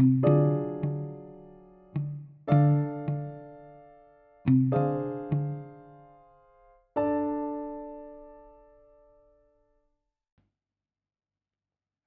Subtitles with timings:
[0.00, 0.08] Halo,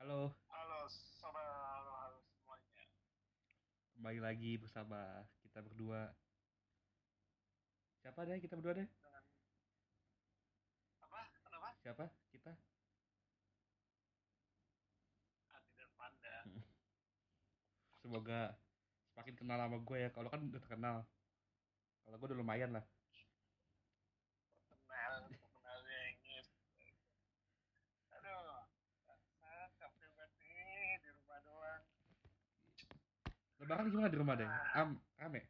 [0.01, 2.81] Halo halo semuanya.
[3.93, 6.09] kembali lagi bersama kita berdua.
[8.01, 8.89] Siapa deh kita berdua deh?
[8.89, 9.21] Dengan
[11.05, 11.29] apa?
[11.45, 11.69] Kenapa?
[11.85, 12.09] Siapa?
[12.33, 12.72] Kita?
[18.03, 18.51] Semoga
[19.15, 20.09] semakin kenal sama gue ya.
[20.11, 21.07] Kalau kan udah terkenal.
[22.03, 22.83] Kalau gue udah lumayan lah.
[25.63, 26.37] Ini.
[28.11, 28.67] Aduh,
[29.39, 31.83] saya capek banget nih di rumah doang.
[33.63, 34.49] Lebaran gimana di rumah deh?
[34.75, 35.47] Am, rame.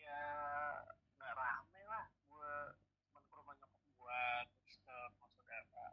[0.00, 0.24] Ya
[1.20, 2.08] nggak rame lah.
[2.24, 2.52] Gue
[3.04, 4.22] cuma ke rumah nyokap gue,
[4.56, 5.86] terus ke rumah saudara.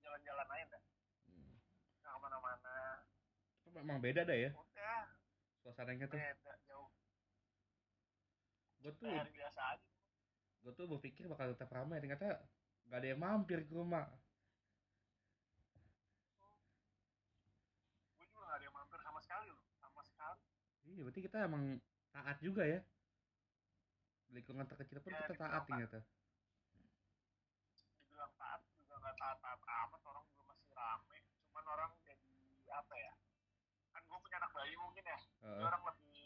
[0.00, 0.82] Jalan-jalan aja dah.
[1.28, 1.52] Hmm.
[2.00, 2.76] Nggak ke mana-mana.
[3.82, 5.02] Itu Memang beda dah ya Udah,
[5.58, 6.14] suasananya tuh.
[6.14, 6.86] beda jauh.
[8.78, 9.90] Gue tuh, hari biasa aja.
[10.62, 11.98] gue tuh berpikir bakal tetap ramai.
[11.98, 12.46] Ternyata
[12.86, 14.06] gak ada yang mampir ke rumah.
[18.14, 19.62] Gue juga nggak ada yang mampir sama sekali loh.
[19.78, 20.42] Sama sekali.
[20.86, 21.62] Iya, berarti kita emang
[22.10, 22.78] taat juga ya.
[24.30, 25.66] Lingkungan terkecil pun Ya, kita taat taat.
[25.66, 25.98] ternyata.
[27.98, 32.30] dibilang taat juga nggak taat-taat amat orang juga masih rame cuman orang jadi
[32.70, 33.12] apa ya
[34.12, 35.64] gue punya anak bayi mungkin ya jadi Heeh.
[35.64, 36.20] orang lebih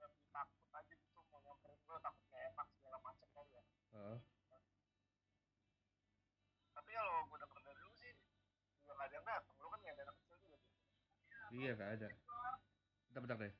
[0.00, 4.18] lebih takut aja gitu mau nyamperin gue takut gak enak segala macam kali ya Heeh.
[6.72, 8.12] tapi kalau gue denger dari lu sih
[8.80, 10.72] juga nggak ada yang datang lu kan nggak ada anak kecil juga tuh
[11.54, 12.08] Iya gak ada.
[13.06, 13.52] Bentar bentar deh.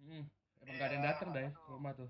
[0.00, 0.24] Hmm,
[0.64, 2.08] emang gak ada yang Iya, datang deh ke rumah tuh.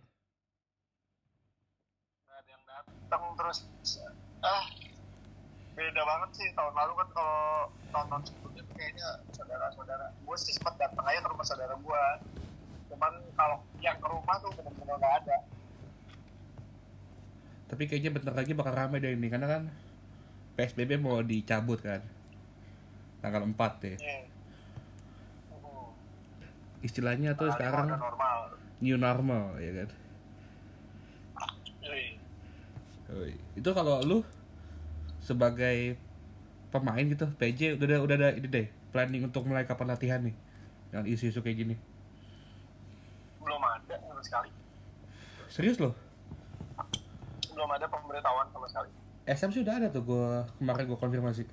[2.22, 3.58] nggak ada yang datang terus
[4.46, 4.62] ah
[5.80, 7.40] beda banget sih tahun lalu kan kalau
[7.88, 12.04] tahun-tahun sebelumnya kayaknya saudara-saudara gue sih sempat datang aja ke rumah saudara gue
[12.92, 15.38] cuman kalau yang ke rumah tuh benar-benar nggak ada
[17.70, 19.62] Tapi kayaknya bentar lagi bakal rame deh ini karena kan
[20.58, 22.02] PSBB mau dicabut kan.
[23.22, 23.94] Tanggal 4 deh.
[23.94, 24.26] Iya.
[25.54, 25.94] Uh,
[26.82, 29.88] Istilahnya tuh lima sekarang normal new normal ya kan.
[31.86, 32.18] Yoi.
[33.14, 34.26] Oi, Itu kalau lu
[35.30, 35.94] sebagai
[36.68, 40.34] pemain gitu, PJ udah ada udah ada ini deh, planning untuk mulai kapan latihan nih.
[40.88, 41.76] Dengan isu-isu kayak gini.
[43.40, 44.50] belum ada sama sekali
[45.48, 45.94] Serius loh?
[47.50, 48.90] belum ada pemberitahuan sama sekali
[49.26, 51.48] SM sih udah ada tuh gua kemarin gua konfirmasi.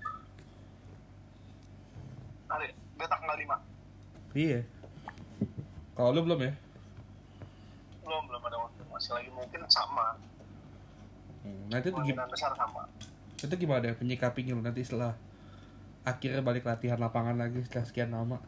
[2.47, 3.57] ada dia tanggal lima
[4.33, 4.61] Iya.
[5.93, 6.53] Kalau lu belum ya?
[8.01, 10.17] belum belum ada konfirmasi lagi mungkin sama
[11.39, 12.83] Hmm, Nah itu tuh gim- kemungkinan besar sama
[13.37, 15.13] itu gimana deh penyikapinya lu nanti setelah
[16.01, 18.41] akhirnya balik latihan lapangan lagi setelah sekian lama.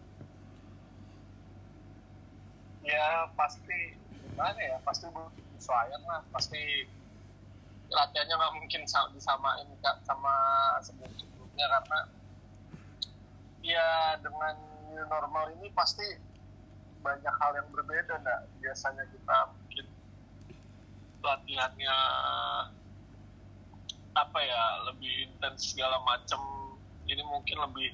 [2.81, 3.93] ya pasti
[4.33, 6.89] gimana ya pasti bersesuaian lah pasti
[7.93, 9.69] latihannya nggak mungkin sa- disamain
[10.01, 10.33] sama
[10.81, 11.99] sebelum sebelumnya karena
[13.61, 14.57] ya dengan
[14.89, 16.01] new normal ini pasti
[17.05, 19.85] banyak hal yang berbeda nggak biasanya kita mungkin
[21.21, 21.97] latihannya
[24.19, 26.39] apa ya lebih intens segala macam
[27.05, 27.89] ini mungkin lebih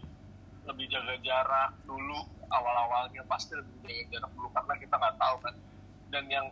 [0.66, 2.19] lebih jaga jarak dulu
[2.50, 5.56] awal-awalnya pasti lebih jaga jarak dulu karena kita nggak tahu kan
[6.09, 6.46] dan yang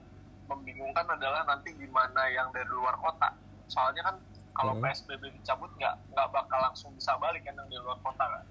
[0.45, 3.29] membingungkan adalah nanti gimana yang dari luar kota
[3.65, 4.15] soalnya kan
[4.53, 4.85] kalau Hmm.
[4.85, 8.45] psbb dicabut nggak nggak bakal langsung bisa balik kan yang dari luar kota kan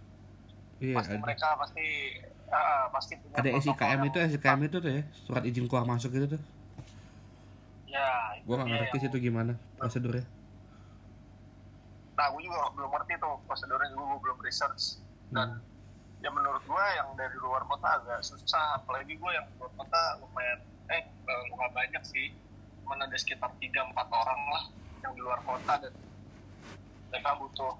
[0.82, 1.22] Iya pasti ada.
[1.22, 1.86] mereka pasti
[2.50, 6.26] ah, pasti punya Ada SIKM itu SIKM itu tuh ya surat izin keluar masuk gitu
[6.34, 6.42] tuh.
[7.86, 10.24] ya itu Gua nggak ngerti sih itu gimana prosedurnya.
[12.12, 15.00] Nah gue juga belum ngerti tuh prosedurnya juga gue belum research.
[15.32, 15.60] Dan Hmm.
[16.22, 18.78] ya menurut gue yang dari luar kota agak susah.
[18.78, 20.60] Apalagi gue yang luar kota lumayan
[20.92, 22.36] eh nggak banyak sih.
[22.84, 24.64] Cuman ada sekitar 3-4 orang lah
[25.02, 25.72] yang di luar kota.
[25.82, 25.94] Dan
[27.10, 27.72] mereka butuh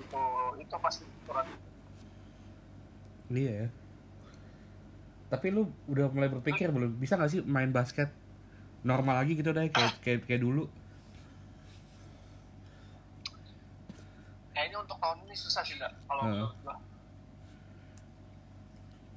[0.00, 1.46] butuh itu pasti surat
[3.30, 3.68] Iya ya.
[5.30, 6.98] Tapi lu udah mulai berpikir belum?
[6.98, 8.10] Bisa nggak sih main basket
[8.82, 10.66] normal lagi gitu deh kayak kayak, kayak dulu?
[14.70, 16.30] Kayaknya untuk tahun ini susah sih nggak kalau Heeh.
[16.30, 16.76] menurut gua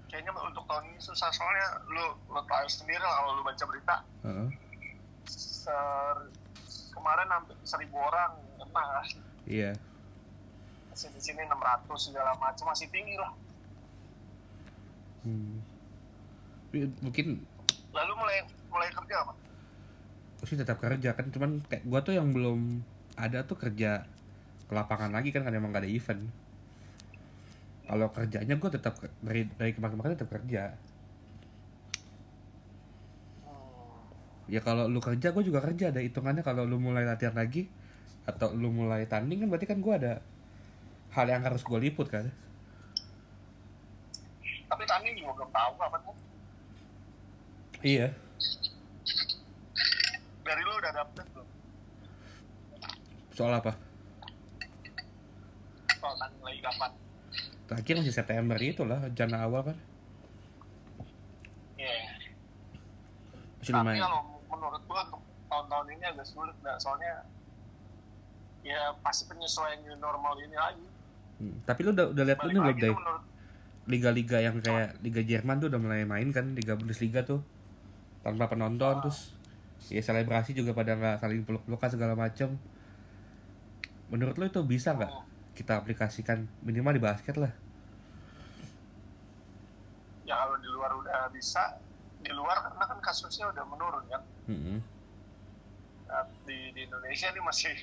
[0.10, 3.96] kayaknya untuk tahun ini susah soalnya lu lu tahu sendiri lah kalau lu baca berita
[4.26, 4.48] Heeh.
[5.30, 6.34] ser-
[6.90, 8.86] kemarin hampir seribu orang kena
[9.46, 9.72] Iya.
[10.90, 11.62] masih di sini 600
[12.02, 13.30] segala macam masih tinggi lah
[15.24, 15.62] Hmm.
[17.00, 17.46] Mungkin
[17.94, 19.32] lalu mulai mulai kerja apa
[20.44, 22.82] sih tetap kerja kan cuman kayak gua tuh yang belum
[23.16, 24.04] ada tuh kerja
[24.74, 26.26] ke lapangan lagi kan kan emang gak ada event.
[27.86, 30.74] Kalau kerjanya gue tetap dari dari kemarin-kemarin tetap kerja.
[34.50, 35.94] Ya kalau lu kerja gue juga kerja.
[35.94, 37.70] Ada hitungannya kalau lu mulai latihan lagi
[38.26, 40.14] atau lu mulai tanding kan berarti kan gue ada
[41.14, 42.34] hal yang harus gue liput kan?
[44.74, 46.16] Tapi tanding juga belum tahu kapan kan
[47.86, 48.08] iya.
[50.42, 51.48] Dari lu udah update belum?
[53.36, 53.93] Soal apa
[56.64, 56.92] kapan
[57.68, 59.78] terakhir masih September itulah jana awal kan?
[61.80, 61.96] Iya.
[63.60, 64.22] masih tapi lumayan kalau
[64.52, 65.02] menurut gua
[65.50, 67.26] tahun-tahun ini agak sulit nggak soalnya
[68.64, 70.88] ya pasti penyesuaian new normal ini lagi.
[71.42, 73.24] Hmm, tapi lu udah udah lihat ini belum deh menurut
[73.84, 77.44] liga-liga yang kayak liga Jerman tuh udah mulai main kan liga Bundesliga tuh
[78.24, 79.36] tanpa penonton terus
[79.92, 82.56] ya selebrasi juga pada nggak saling peluk-pelukan segala macem.
[84.08, 85.12] Menurut lo itu bisa nggak?
[85.12, 85.33] Hmm.
[85.54, 87.54] Kita aplikasikan minimal di basket lah.
[90.26, 91.78] Ya kalau di luar udah bisa
[92.26, 94.22] di luar karena kan kasusnya udah menurun kan.
[94.50, 94.78] Mm-mm.
[96.10, 97.76] Nah, di, di Indonesia ini masih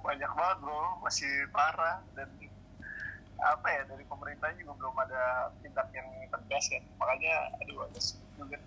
[0.00, 1.02] banyak banget bro.
[1.02, 2.04] Masih parah.
[2.14, 2.28] Dan
[3.40, 7.34] apa ya dari pemerintah juga belum ada tindak yang tegas kan makanya
[7.64, 8.58] aduh agak sulit juga.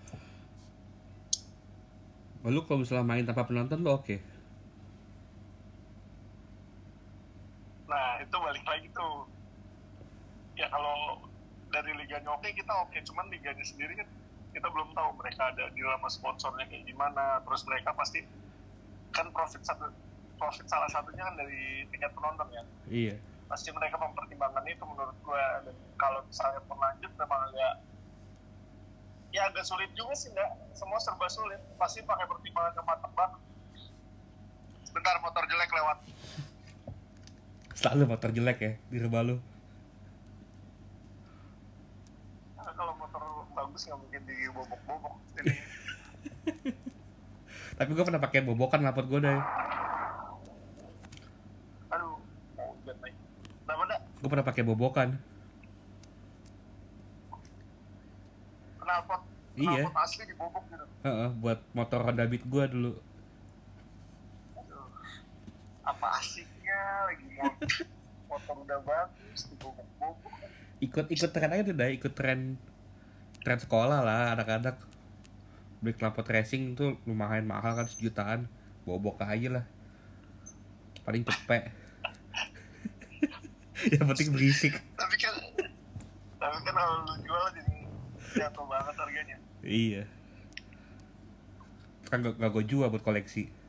[2.41, 4.32] Lalu kalau misalnya main tanpa penonton lo oke
[7.93, 9.29] nah itu balik lagi tuh.
[10.57, 11.21] Ya kalau
[11.69, 12.97] dari liganya oke kita oke.
[13.05, 14.09] Cuman liganya sendiri kan
[14.53, 17.37] kita belum tahu mereka ada di dalam sponsornya kayak gimana.
[17.45, 18.25] Terus mereka pasti
[19.13, 19.93] kan profit satu
[20.41, 22.63] profit salah satunya kan dari tiket penonton ya.
[22.89, 23.15] Iya.
[23.45, 27.73] Pasti mereka mempertimbangkan itu menurut gue dan kalau misalnya berlanjut memang agak
[29.33, 31.61] ya agak sulit juga sih enggak semua serba sulit.
[31.77, 33.41] Pasti pakai pertimbangan yang matang banget.
[34.89, 35.97] Sebentar motor jelek lewat
[37.73, 39.35] selalu motor jelek ya di rumah lu.
[42.57, 43.21] Nah, kalau motor
[43.53, 45.53] bagus nggak mungkin dibobok-bobok jadi
[47.77, 49.39] tapi gue pernah pakai bobokan ngapot gue deh.
[51.89, 52.21] Aduh
[53.63, 55.09] kenapa enggak gue pernah pakai bobokan.
[58.79, 59.21] Knalpot.
[59.59, 59.83] Iya.
[59.83, 60.85] knalpot asli dibobok gitu.
[61.03, 62.93] Heeh, buat motor Honda Beat gue dulu.
[64.55, 64.87] Aduh
[65.83, 67.22] apa asiknya lagi
[68.29, 70.33] motor, udah bagus dibobok-bobok
[70.83, 72.59] ikut ikut tren aja tuh dah ikut tren
[73.43, 74.75] tren sekolah lah anak-anak.
[75.79, 78.51] Beli knalpot racing tuh lumayan mahal kan sejutaan.
[78.83, 79.65] Bobok aja lah.
[81.07, 81.71] Paling cepet
[83.95, 84.75] yang penting berisik.
[84.95, 85.35] Tapi kan
[86.39, 87.75] tapi kan kalau lu jual jadi
[88.35, 89.37] jatuh banget harganya.
[89.63, 90.03] Iya.
[92.11, 93.62] Kan gak, gak gue jual buat koleksi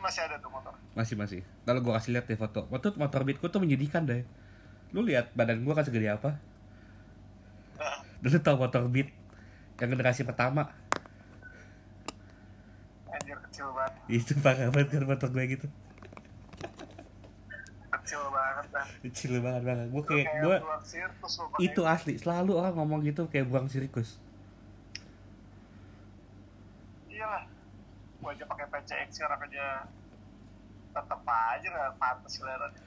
[0.00, 0.74] masih ada tuh motor.
[0.94, 1.40] Masih masih.
[1.68, 2.66] Lalu gue kasih lihat deh foto.
[2.72, 4.22] Waktu motor beatku tuh menyedihkan deh.
[4.96, 6.40] Lu lihat badan gue kan segede apa?
[7.78, 9.12] Nah, dulu tau motor beat
[9.78, 10.72] yang generasi pertama?
[13.12, 13.92] Anjir kecil banget.
[14.10, 15.66] Itu parah banget kan motor gue gitu.
[17.88, 21.82] Kecil banget dah kecil banget banget gue Lu kayak kayak gue lu itu.
[21.84, 22.14] asli.
[22.16, 24.16] Selalu orang ngomong gitu kayak buang sirkus
[27.18, 27.44] iyalah
[28.18, 29.86] gua aja pakai PCX sekarang aja.
[30.88, 32.82] Tetep aja nggak pantas seleranya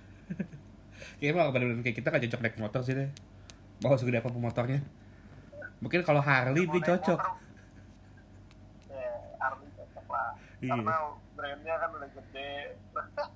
[1.22, 3.10] kayak emang bener-bener kayak kita gak cocok naik motor sih deh.
[3.82, 4.80] Mau segede apa motornya.
[5.82, 7.18] Mungkin kalau Harley dia cocok.
[7.18, 7.34] motor,
[8.94, 10.32] ya Harley cocok lah.
[10.62, 10.72] Iya.
[10.78, 10.98] karena
[11.34, 12.52] brandnya kan udah gede.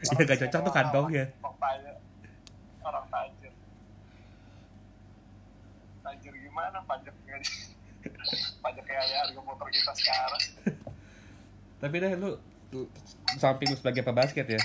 [0.00, 1.24] Iya, gak cocok tuh kantongnya.
[1.44, 1.94] orang tajir.
[2.80, 3.52] Orang tajir.
[6.00, 6.80] Tajir gimana?
[6.88, 7.36] Pajaknya
[8.60, 10.42] pajak kayak harga motor kita sekarang.
[11.80, 12.30] Tapi deh lu
[12.70, 12.90] lu-
[13.40, 14.62] samping lu sebagai pebasket ya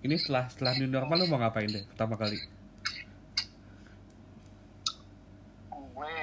[0.00, 2.40] ini setelah setelah new normal lu mau ngapain deh pertama kali?
[5.68, 6.16] Gue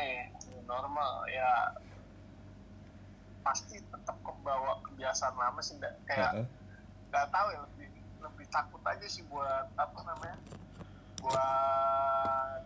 [0.66, 1.78] normal ya
[3.46, 6.44] pasti tetap kebawa kebiasaan lama sih nggak kayak
[7.14, 10.38] nggak tahu ya lebih lebih takut aja sih buat apa namanya
[11.22, 12.62] buat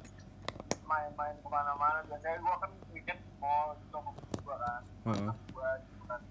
[0.88, 2.00] main-main ke mana-mana.
[2.08, 2.72] Biasanya gue kan
[3.42, 5.34] mau gitu temen gue kan Heeh.
[5.34, 6.22] gue gitu kan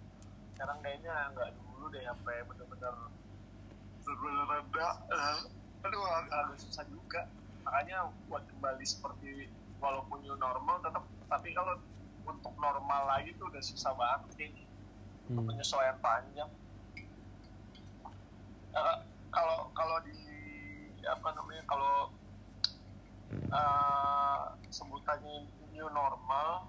[0.55, 2.95] sekarang kayaknya nggak dulu deh sampai bener-bener
[4.01, 4.89] bener-bener reda.
[5.81, 7.25] Aduh agak, agak susah juga.
[7.63, 9.49] Makanya buat kembali seperti
[9.79, 11.75] walaupun new normal tetap tapi kalau
[12.23, 14.65] untuk normal lagi tuh udah susah banget kayaknya
[15.27, 15.51] untuk Hmm.
[15.51, 16.51] penyesuaian panjang.
[19.31, 20.15] Kalau kalau di
[21.01, 21.95] apa namanya kalau
[23.31, 25.35] eh, sebutannya
[25.71, 26.67] new normal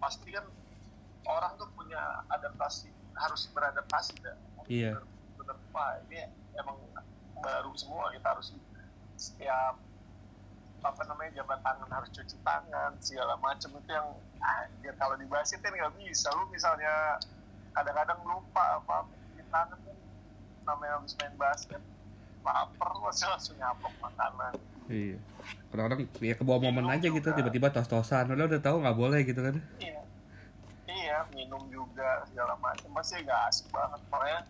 [0.00, 0.44] pasti kan
[1.28, 2.00] orang tuh punya
[2.32, 5.02] adaptasi harus beradaptasi dah Iya.
[5.36, 6.78] bener wah ini emang
[7.40, 8.54] baru semua kita harus
[9.16, 9.76] setiap
[10.80, 14.08] apa namanya jabat tangan harus cuci tangan segala macam itu yang
[14.40, 16.32] anjir kalau dibahas itu nggak bisa.
[16.32, 17.20] Lu misalnya
[17.76, 19.76] kadang-kadang lupa apa cuci tangan
[20.64, 21.82] namanya habis main basket
[22.40, 24.56] lapar masih langsung nyapok makanan
[24.90, 25.16] Iya.
[25.70, 29.54] Kadang-kadang ya kebawa momen aja gitu tiba-tiba tos-tosan udah udah tahu nggak boleh gitu kan.
[29.78, 30.02] iya
[30.90, 34.40] iya minum juga segala macam pasti nggak asik banget makanya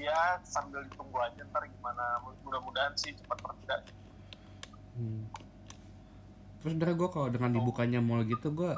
[0.00, 3.76] ya sambil ditunggu aja ntar gimana mudah-mudahan sih cepat pereda
[4.94, 5.26] Hmm.
[6.62, 8.72] Terus sebenernya gue kalau dengan dibukanya mall gitu gue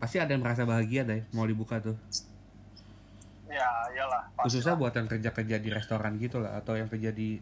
[0.00, 1.96] pasti ada yang merasa bahagia deh mau dibuka tuh.
[3.46, 7.36] ya iyalah pasti Khususnya buat yang kerja-kerja di restoran gitu lah atau yang kerja di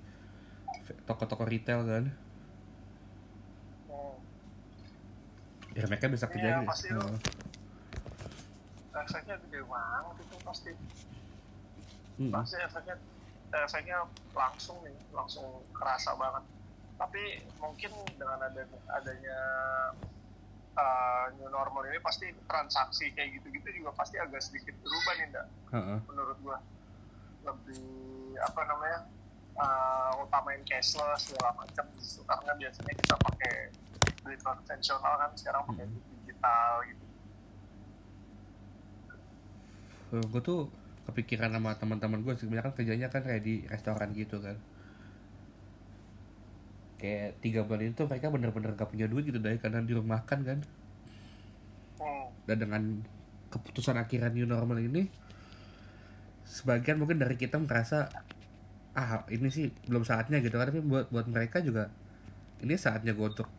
[1.08, 2.04] toko-toko retail kan.
[3.88, 4.16] Hmm.
[5.74, 6.88] Ya mereka bisa kerja Iya, pasti
[9.04, 10.72] efeknya gede banget itu pasti
[12.16, 12.32] Mm-mm.
[12.32, 12.96] pasti efeknya
[13.54, 13.98] efeknya
[14.32, 16.42] langsung nih langsung kerasa banget
[16.94, 18.62] tapi mungkin dengan ada
[18.96, 19.38] adanya
[20.78, 25.46] uh, new normal ini pasti transaksi kayak gitu-gitu juga pasti agak sedikit berubah nih ndak
[25.74, 25.98] Heeh.
[26.06, 26.58] menurut gua
[27.44, 27.82] lebih
[28.40, 28.98] apa namanya
[29.58, 33.54] uh, utamain cashless segala macam gitu karena biasanya kita pakai
[34.24, 37.04] duit konvensional kan sekarang pakai duit digital gitu.
[40.30, 40.60] Gue tuh
[41.10, 44.56] kepikiran sama teman-teman gue sebenarnya kan kerjanya kan kayak di restoran gitu kan.
[46.98, 50.40] Kayak tiga bulan itu mereka bener-bener gak punya duit gitu deh karena di rumah makan
[50.46, 50.60] kan.
[51.94, 52.26] Hmm.
[52.50, 52.82] dan dengan
[53.54, 55.06] keputusan akhirnya new normal ini
[56.42, 58.10] sebagian mungkin dari kita merasa
[58.94, 61.90] ah ini sih belum saatnya gitu kan tapi buat buat mereka juga
[62.60, 63.50] ini saatnya gue untuk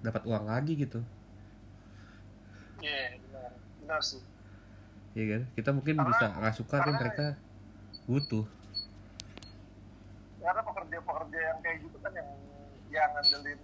[0.00, 1.00] dapat uang lagi gitu
[2.78, 3.50] Iya, benar.
[3.78, 4.20] Benar sih.
[5.12, 7.26] ya kan kita mungkin Karena- bisa nggak suka tapi karena- mereka
[8.02, 8.46] butuh
[10.38, 12.28] Karena pekerja-pekerja yang kayak gitu kan yang
[12.90, 13.60] yang ngandelin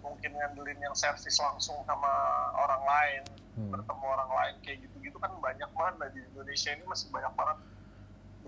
[0.00, 2.10] mungkin ngandelin yang servis langsung sama
[2.56, 3.22] orang lain,
[3.54, 3.70] Hmm.
[3.70, 7.58] bertemu orang lain kayak gitu-gitu kan banyak banget nah, di Indonesia ini masih banyak banget.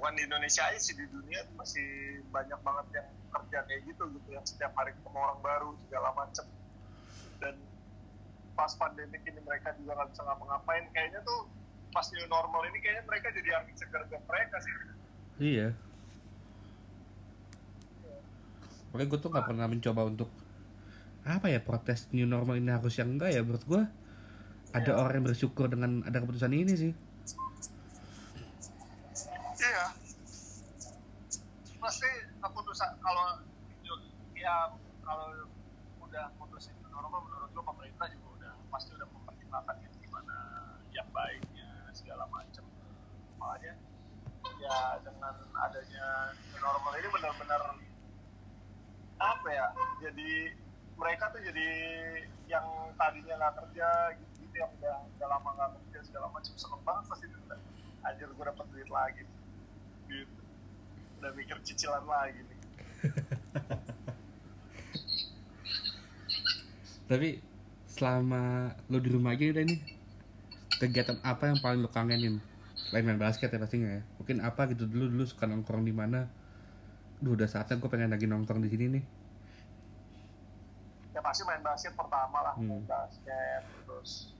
[0.00, 1.87] Bukan di Indonesia aja sih di dunia masih
[2.33, 6.49] banyak banget yang kerja kayak gitu gitu yang setiap hari ketemu orang baru segala macem
[7.37, 7.54] dan
[8.57, 11.52] pas pandemi ini mereka juga nggak bisa ngapa-ngapain kayaknya tuh
[11.92, 14.73] pas new normal ini kayaknya mereka jadi angin segar buat mereka sih
[15.40, 15.73] Iya.
[18.92, 20.28] Makanya gue tuh gak pernah mencoba untuk
[21.25, 23.83] apa ya protes new normal ini harus yang enggak ya menurut gue
[24.71, 25.00] ada Iya.
[25.00, 26.92] orang yang bersyukur dengan ada keputusan ini sih.
[34.50, 34.66] Ya
[35.07, 35.30] kalau
[36.02, 40.37] udah putusin new normal menurut lo pemerintah juga udah pasti udah mempertimbangkan gitu gimana
[40.90, 42.66] yang baiknya segala macam.
[43.38, 43.75] Makanya
[44.59, 44.76] ya
[45.07, 46.07] dengan adanya
[46.59, 47.62] normal ini benar-benar
[49.23, 49.66] apa ya?
[50.02, 50.30] Jadi
[50.99, 51.69] mereka tuh jadi
[52.50, 52.66] yang
[52.99, 53.88] tadinya nggak kerja
[54.19, 57.38] gitu, gitu yang udah, udah lama nggak kerja segala macam seneng banget pasti itu
[58.02, 59.25] anjir gue dapet duit lagi
[60.11, 60.42] gitu
[61.23, 62.59] udah mikir cicilan lagi nih
[67.10, 67.42] Tapi
[67.90, 69.80] selama lo di rumah aja udah nih
[70.78, 72.38] kegiatan apa yang paling lo kangenin?
[72.86, 74.02] Selain main basket ya pastinya ya.
[74.22, 76.30] Mungkin apa gitu dulu dulu suka nongkrong di mana?
[77.18, 79.04] Duh udah saatnya gue pengen lagi nongkrong di sini nih.
[81.10, 82.70] ya pasti main basket pertama lah Hmm.
[82.70, 84.30] main basket terus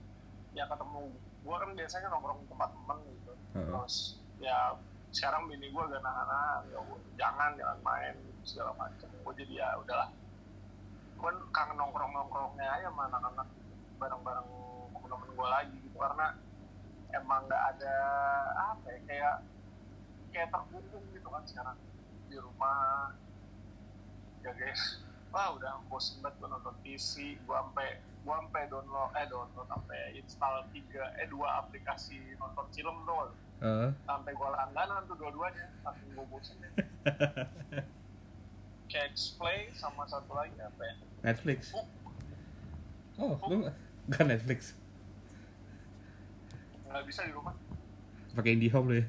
[0.55, 1.11] ya ketemu
[1.43, 3.65] gue kan biasanya nongkrong di tempat temen gitu Heeh.
[3.67, 3.95] terus
[4.39, 4.79] ya
[5.11, 6.79] sekarang bini gue agak nahan-nahan ya
[7.19, 8.15] jangan jangan main
[8.47, 10.09] segala macam gue jadi ya udahlah
[11.21, 14.47] gue kangen nongkrong nongkrongnya aja sama anak-anak gitu, bareng-bareng
[14.89, 15.97] temen-temen gue lagi gitu.
[16.01, 16.27] Karena
[17.13, 17.95] emang nggak ada
[18.73, 19.35] apa ya kayak
[20.33, 21.77] kayak terkungkung gitu kan sekarang.
[22.25, 23.13] Di rumah
[24.41, 25.05] ya guys.
[25.31, 26.99] Wah udah bosen banget gue nonton TV
[27.39, 27.87] gue sampai
[28.21, 33.31] gue sampai download eh download sampai install tiga eh dua aplikasi nonton film tuh
[33.63, 33.89] Heeh.
[34.03, 36.57] sampai gue langganan tuh dua-duanya saking gue bosen.
[36.59, 36.69] ya
[38.91, 41.71] Catch Play sama satu lagi apa ya Netflix.
[41.71, 41.87] Hook.
[43.17, 44.75] Oh, lo nggak- nggak Netflix.
[46.83, 47.55] nggak bisa di rumah
[48.31, 49.05] Pakai IndiHome lo ya.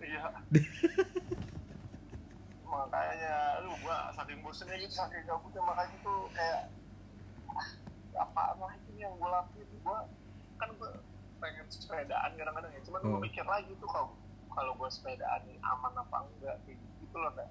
[0.00, 0.22] iya
[2.64, 6.70] makanya lu gua saking bosennya gitu saking gabutnya makanya tuh kayak
[7.48, 7.68] ah,
[8.18, 10.06] apaan lah ini yang gua lakuin gua
[10.56, 10.90] kan gua
[11.38, 13.24] pengen sepedaan kadang-kadang ya cuman gua Hmm.
[13.24, 14.08] mikir lagi tuh kalau
[14.48, 17.48] kalau gua sepedaan ini aman apa enggak kayak gitu loh kan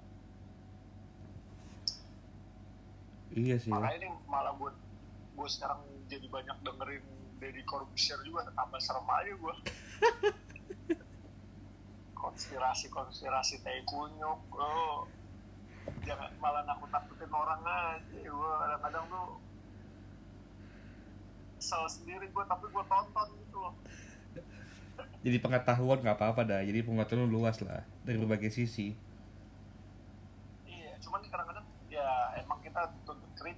[3.34, 3.70] Iya sih.
[3.70, 3.76] ya.
[3.76, 4.74] makanya ini malah buat
[5.36, 7.04] gue sekarang jadi banyak dengerin
[7.38, 9.54] Deddy Corbuzier juga tambah serem aja gue
[12.22, 15.06] konspirasi konspirasi tai kunyuk lo
[16.02, 19.28] jangan malah nakut nakutin orang aja gue kadang-kadang tuh
[21.58, 23.74] kesel sendiri gue tapi gue tonton gitu loh.
[25.26, 26.60] Jadi pengetahuan nggak apa-apa dah.
[26.62, 28.94] Jadi pengetahuan lu luas lah dari berbagai sisi.
[30.64, 32.37] Iya cuman kadang-kadang ya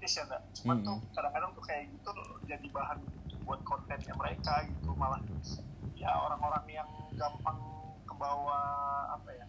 [0.00, 0.88] kritis ya enggak cuman Mm-mm.
[0.88, 2.10] tuh kadang-kadang tuh kayak gitu
[2.48, 2.98] jadi bahan
[3.44, 5.20] buat kontennya mereka gitu malah
[5.92, 6.88] ya orang-orang yang
[7.20, 7.60] gampang
[8.08, 8.60] kebawa
[9.12, 9.44] apa ya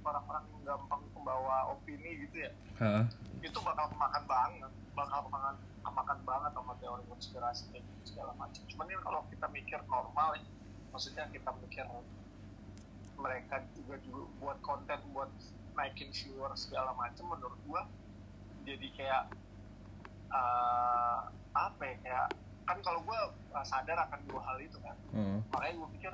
[0.00, 2.50] orang-orang yang gampang kebawa opini gitu ya
[2.80, 3.04] Heeh.
[3.44, 8.64] itu bakal kemakan banget bakal kemakan kemakan banget sama teori konspirasi kayak gitu segala macam
[8.64, 10.44] cuman kan kalau kita mikir normal ya
[10.88, 11.84] maksudnya kita mikir
[13.20, 15.28] mereka juga juga buat konten buat
[15.76, 17.84] naikin viewer segala macam menurut gua
[18.64, 19.22] jadi kayak
[20.30, 21.18] eh,
[21.54, 22.26] apa ya kayak
[22.64, 24.96] kan kalau gua eh, sadar akan dua hal itu kan.
[25.14, 25.38] Heeh.
[25.50, 26.12] makanya gue pikir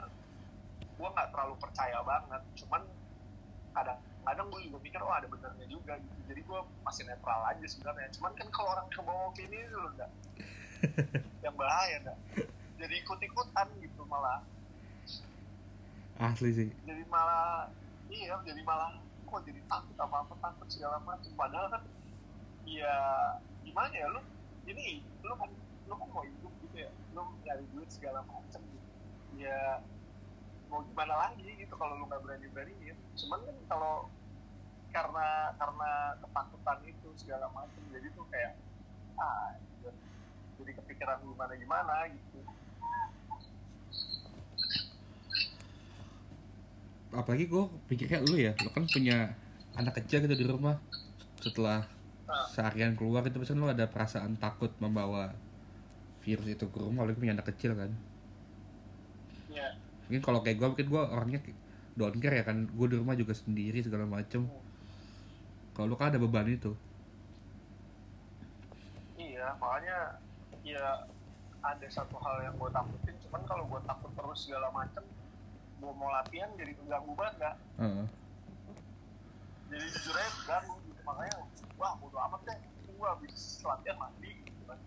[0.97, 2.43] gue nggak terlalu percaya banget.
[2.65, 2.83] Cuman
[3.77, 6.21] kadang kadang gue juga mikir oh ada benernya juga gitu.
[6.33, 8.09] Jadi gue masih netral aja sebenarnya.
[8.17, 10.11] Cuman kan kalau orang ke bawah opini itu loh enggak
[11.45, 12.19] yang bahaya enggak
[12.77, 14.45] jadi ikut ikutan gitu malah.
[16.17, 16.69] Asli sih.
[16.85, 17.69] Jadi malah
[18.09, 18.97] iya jadi malah
[19.27, 21.33] kok jadi takut apa apa takut segala macam.
[21.37, 21.83] Padahal kan
[22.69, 22.97] ya
[23.67, 24.23] gimana ya lu?
[24.71, 25.51] Ini lu kan
[25.91, 26.91] lu kan mau hidup gitu ya?
[27.11, 28.91] Lu nyari duit segala macam gitu.
[29.43, 29.83] Ya
[30.67, 33.95] mau gimana lagi gitu kalau lu nggak berani beraniin cuman kan kalau
[34.91, 38.59] karena karena ketakutan itu segala macam jadi tuh kayak
[39.15, 39.55] ah
[40.59, 42.39] jadi kepikiran gimana gimana gitu.
[47.15, 49.37] Apalagi gue pikir kayak lu ya lu kan punya
[49.79, 50.81] anak kecil gitu di rumah.
[51.39, 51.87] Setelah
[52.27, 55.33] nah, seharian keluar itu pasti lu ada perasaan takut membawa
[56.27, 57.91] virus itu ke rumah apalagi punya anak kecil kan
[59.51, 59.73] ya
[60.07, 61.41] mungkin kalau kayak gue mungkin gue orangnya
[61.95, 64.45] don't care ya kan gue di rumah juga sendiri segala macem
[65.73, 66.75] kalau lu kan ada beban itu
[69.17, 70.21] Iya, makanya
[70.61, 71.09] ya
[71.65, 73.17] ada satu hal yang gue takutin.
[73.27, 75.05] Cuman kalau gue takut terus segala macem,
[75.81, 77.57] gue mau latihan jadi keganggu banget nggak?
[77.81, 78.07] Heeh.
[79.73, 80.86] Jadi jujur aja keganggu gitu.
[81.07, 81.37] Makanya,
[81.79, 82.59] wah bodo amat deh.
[82.97, 84.79] Gue habis latihan mandi gitu kan.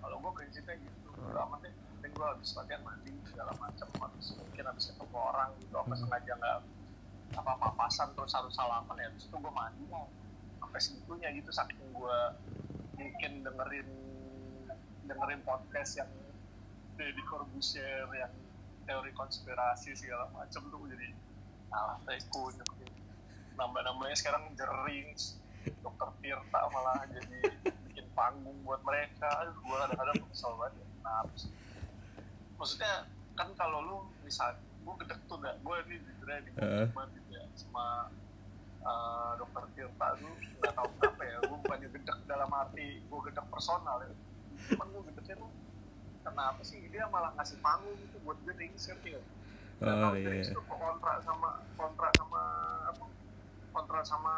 [0.00, 1.74] Kalau gue prinsipnya gitu, bodo amat deh.
[1.98, 3.86] Penting gue habis latihan mandi segala macem.
[3.96, 6.00] Habis mungkin habis ketemu orang gitu, apa Hmm.
[6.02, 6.58] sengaja nggak
[7.30, 9.08] apa papasan terus harus salaman ya.
[9.14, 10.06] Terus itu gue mandi lah.
[10.58, 12.18] Sampai segitunya gitu, saking gue
[12.98, 13.88] mungkin dengerin
[15.06, 16.10] dengerin podcast yang
[16.94, 18.30] Deddy Corbuzier yang
[18.84, 21.08] teori konspirasi segala macam tuh jadi
[21.70, 23.00] alah teh kunyuk gitu.
[23.56, 25.14] nambah-nambahnya sekarang jering
[25.84, 27.38] dokter Tirta malah jadi
[27.90, 29.28] bikin panggung buat mereka.
[29.44, 30.86] Aduh gue kadang-kadang kesel banget ya.
[31.36, 31.52] sih?
[32.56, 32.92] Maksudnya
[33.36, 36.50] kan kalau lu misal gue gedek tuh gak gue ini jujur aja di
[36.92, 38.08] banget gitu ya sama
[38.80, 43.46] eh, dokter Tirta tuh nggak tahu kenapa ya gue bukannya gedek dalam arti gue gedek
[43.48, 44.12] personal ya.
[44.72, 45.50] Cuman gue gedeknya tuh
[46.20, 46.80] kenapa sih?
[46.92, 49.20] Dia malah ngasih panggung gitu buat gue ringsir ya
[49.80, 50.44] Oh, iya.
[50.52, 52.42] Tuh kontrak sama kontrak sama
[52.84, 53.04] apa?
[53.72, 54.34] Kontrak sama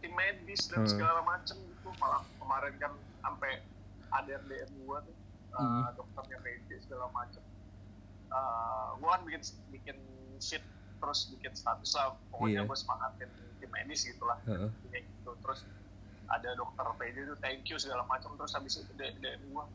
[0.00, 0.90] tim medis dan Hmm.
[0.90, 1.88] segala macem gitu.
[1.94, 3.52] Malah kemarin kan sampai
[4.10, 5.16] ada yang DM gua tuh
[5.50, 5.92] uh, Hmm.
[5.94, 7.42] dokternya PJ segala macem.
[8.30, 9.98] Uh, gua kan bikin bikin
[10.38, 10.62] sheet
[10.96, 12.14] terus bikin status lah.
[12.28, 12.68] Pokoknya Iya.
[12.68, 14.38] gua semangatin tim medis gitu lah
[14.86, 15.30] kayak gitu.
[15.36, 15.60] Terus
[16.26, 19.66] ada dokter PJ tuh thank you segala macam terus habis itu DM, gua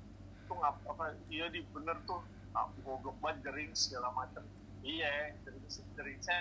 [0.46, 2.22] tuh ngap apa iya di bener tuh.
[2.52, 4.48] Ah, goblok banget jering segala macam
[4.80, 6.38] iya jering jeringnya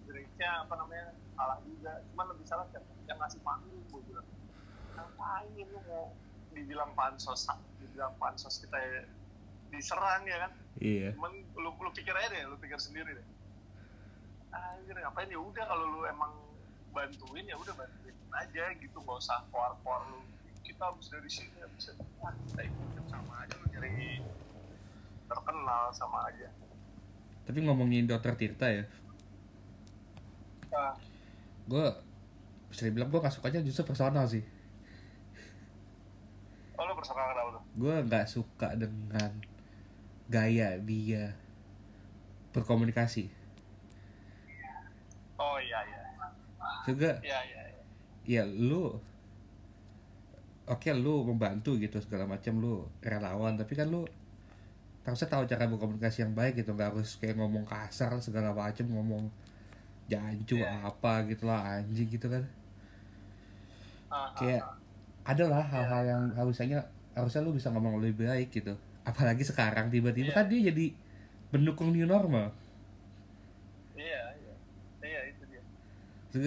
[0.00, 1.90] jeringnya apa namanya salah juga.
[2.06, 4.28] Cuman lebih salah yang, yang ngasih panggung gua bilang
[4.98, 6.12] ngapain lu mau
[6.56, 7.46] dibilang pansos
[7.78, 9.06] dibilang pansos kita
[9.70, 10.52] diserang ya kan?
[10.80, 11.12] Iya.
[11.16, 13.26] Cuman lu, lu pikir aja deh lu pikir sendiri deh.
[14.54, 15.28] Anjir ngapain?
[15.28, 16.32] Ya udah kalau lu emang
[16.94, 20.20] bantuin ya udah bantuin aja gitu nggak usah keluar-keluar lu.
[20.64, 21.76] Kita habis dari sini dari
[22.18, 24.20] wah kita ikutin sama aja lu jadi
[25.26, 26.48] terkenal sama aja.
[27.46, 28.84] Tapi ngomongin dokter Tirta ya.
[30.74, 30.98] Nah,
[31.70, 31.86] gue
[32.70, 34.42] bisa dibilang gue gak sukanya justru personal sih.
[36.76, 37.62] Oh lu personal kenapa tuh?
[37.76, 39.30] Gue nggak suka dengan
[40.28, 41.32] gaya dia
[42.52, 43.32] berkomunikasi.
[45.40, 46.02] Oh iya iya.
[46.84, 47.82] Juga iya iya iya.
[48.26, 48.96] ya lu
[50.66, 54.02] oke lu membantu gitu segala macam lu relawan tapi kan lu
[55.06, 59.30] harusnya tahu cara berkomunikasi yang baik gitu nggak harus kayak ngomong kasar segala macam ngomong
[60.06, 60.82] jancu Iya.
[60.82, 62.42] apa gitu lah anjing gitu kan.
[64.06, 64.74] Ah, Kayak- ah.
[65.26, 66.78] adalah hal-hal yang harusnya
[67.12, 68.74] harusnya lu bisa ngomong lebih baik gitu.
[69.02, 70.36] Apalagi sekarang tiba-tiba Iya.
[70.36, 70.94] kan dia jadi
[71.48, 72.54] pendukung new normal.
[73.92, 74.54] Iya iya.
[75.00, 75.62] Iya itu dia.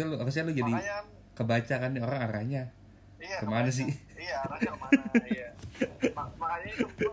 [0.05, 0.97] Lu harusnya lu jadi makanya
[1.33, 2.63] kebaca kan nih orang arahnya.
[3.17, 3.87] Iya Ke mana makanya- sih?
[4.23, 5.49] iya arahnya ke mana iya.
[6.11, 7.11] Ma- makanya itu gue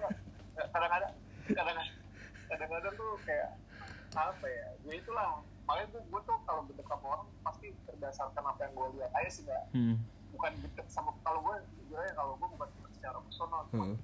[0.67, 1.13] kadang-kadang
[1.47, 1.89] kadang-kadang
[2.47, 3.51] kadang-kadang tuh kayak
[4.13, 8.61] apa ya ya itulah makanya tuh gue tuh kalau deket sama orang pasti berdasarkan apa
[8.63, 9.97] yang gue lihat aja sih nggak hmm.
[10.31, 13.63] bukan deket sama kalau gue jujur aja kalau gue bukan deket secara personal.
[13.75, 13.97] Heeh.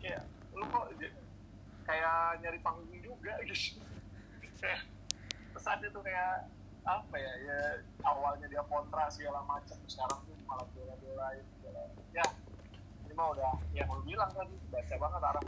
[0.00, 0.22] kayak
[0.56, 0.86] lu kok
[1.86, 3.78] kayak nyari panggung juga gitu.
[4.58, 4.82] Kayak
[5.54, 7.58] pesannya tuh kayak apa ya ya
[8.02, 12.24] awalnya dia kontra segala macam sekarang tuh malah bela-belain segala ya
[13.04, 15.42] ini mah udah yang lu bilang tadi baca banget arah.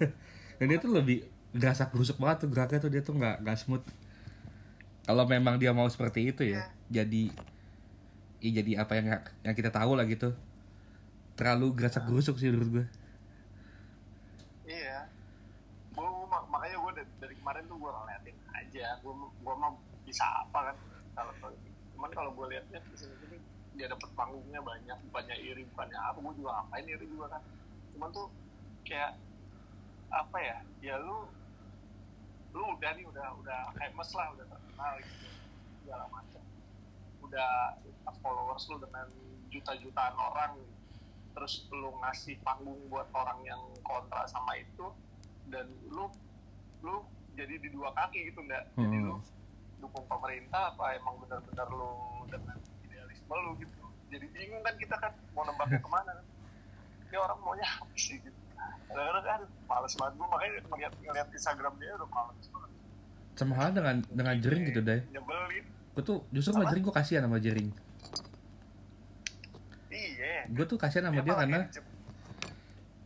[0.58, 1.18] Dan dia tuh lebih
[1.52, 3.84] gerasak gerusuk banget tuh geraknya tuh dia tuh nggak nggak smooth
[5.08, 6.60] kalau memang dia mau seperti itu ya
[6.92, 7.22] jadi
[8.44, 9.06] ya jadi apa yang
[9.46, 10.30] yang kita tahu lah gitu.
[11.38, 12.84] Terlalu gerasak gerusuk sih menurut gue
[14.68, 14.98] iya.
[15.96, 19.12] Gue mak- makanya gue dari, dari kemarin tuh gue ngeliatin aja gue
[19.44, 19.72] gue mah
[20.06, 20.76] bisa apa kan
[21.16, 21.32] kalau
[21.94, 23.36] cuman kalau gue liatnya di sini sini
[23.76, 27.42] dia dapat panggungnya banyak bukannya iri bukannya apa gue juga ngapain iri juga kan.
[27.94, 28.26] Cuman tuh
[28.88, 29.12] kayak
[30.08, 31.16] apa ya ya lu
[32.52, 35.26] lu udah nih udah udah famous lah udah terkenal gitu.
[35.84, 36.42] Segala macam.
[37.24, 37.50] Udah
[38.20, 39.06] followers lu dengan
[39.48, 40.52] juta-jutaan orang
[41.32, 44.90] terus lu ngasih panggung buat orang yang kontra sama itu
[45.48, 46.10] dan lu
[46.82, 47.04] lu
[47.38, 49.06] jadi di dua kaki gitu enggak jadi Hmm.
[49.14, 49.16] lu
[49.78, 51.94] dukung pemerintah apa emang benar-benar lu
[52.26, 53.84] dengan idealisme lu gitu?
[54.10, 56.12] Jadi bingung kan kita kan mau nembaknya ke mana?
[56.18, 56.26] Kan
[57.06, 58.37] ini orang maunya apa sih gitu
[58.88, 60.12] kadang-kadang kan males banget.
[60.16, 62.70] Gue makanya ngeliat ngeliat Instagram dia udah males banget.
[63.38, 65.64] Sama halnya dengan dengan jering gitu deh nyebelin.
[65.94, 67.68] Gue tuh justru sama jering gue kasihan sama jering.
[69.88, 70.46] Iya.
[70.50, 71.60] Gue tuh kasihan sama dia malah karena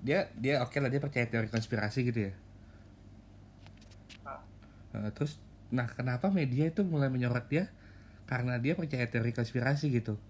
[0.02, 2.32] dia dia oke lah dia percaya teori konspirasi gitu ya.
[4.92, 5.40] Nah, terus
[5.72, 7.72] nah kenapa media itu mulai menyorot dia?
[8.28, 10.20] Karena dia percaya teori konspirasi gitu.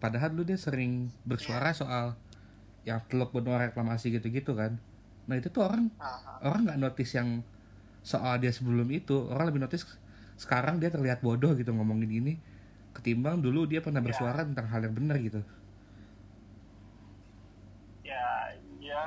[0.00, 2.16] Padahal dulu dia sering bersuara soal
[2.82, 4.78] yang teluk benua reklamasi gitu-gitu kan
[5.24, 6.42] nah itu tuh orang ah.
[6.42, 7.46] orang nggak notice yang
[8.02, 9.86] soal dia sebelum itu orang lebih notice
[10.34, 12.32] sekarang dia terlihat bodoh gitu ngomongin ini
[12.92, 14.08] ketimbang dulu dia pernah Iya.
[14.10, 15.38] bersuara tentang hal yang benar gitu
[18.02, 18.50] ya
[18.82, 19.04] ya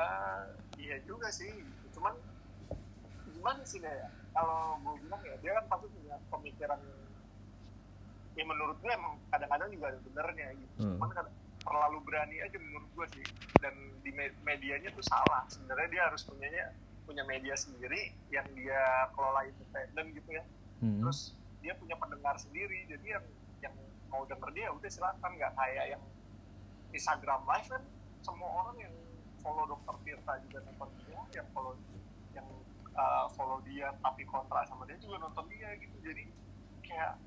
[0.79, 1.51] iya juga sih
[1.91, 2.15] cuman
[3.29, 3.91] gimana sih ya
[4.31, 6.79] kalau gue bilang ya dia kan pasti punya pemikiran
[8.35, 10.95] ya menurut gue emang kadang-kadang juga ada benernya gitu Hmm.
[10.95, 11.25] cuman kan
[11.65, 13.25] terlalu berani aja menurut gue sih.
[13.59, 13.73] Dan
[14.05, 15.43] di me- medianya tuh salah.
[15.49, 16.71] Sebenarnya dia harus punyanya
[17.05, 20.43] punya media sendiri yang dia kelola independen gitu ya.
[20.83, 20.99] Hmm.
[21.01, 22.85] terus dia punya pendengar sendiri.
[22.85, 23.25] Jadi yang
[23.65, 23.75] yang
[24.11, 25.31] mau denger dia udah silakan.
[25.35, 26.03] Nggak kayak yang
[26.93, 27.83] Instagram live kan.
[28.21, 28.93] Semua orang yang
[29.41, 31.73] follow dokter Tirta juga nonton dia yang follow
[32.33, 32.47] yang
[32.97, 35.97] uh, follow dia tapi kontra sama dia juga nonton dia gitu.
[36.01, 36.23] Jadi
[36.85, 37.17] kayak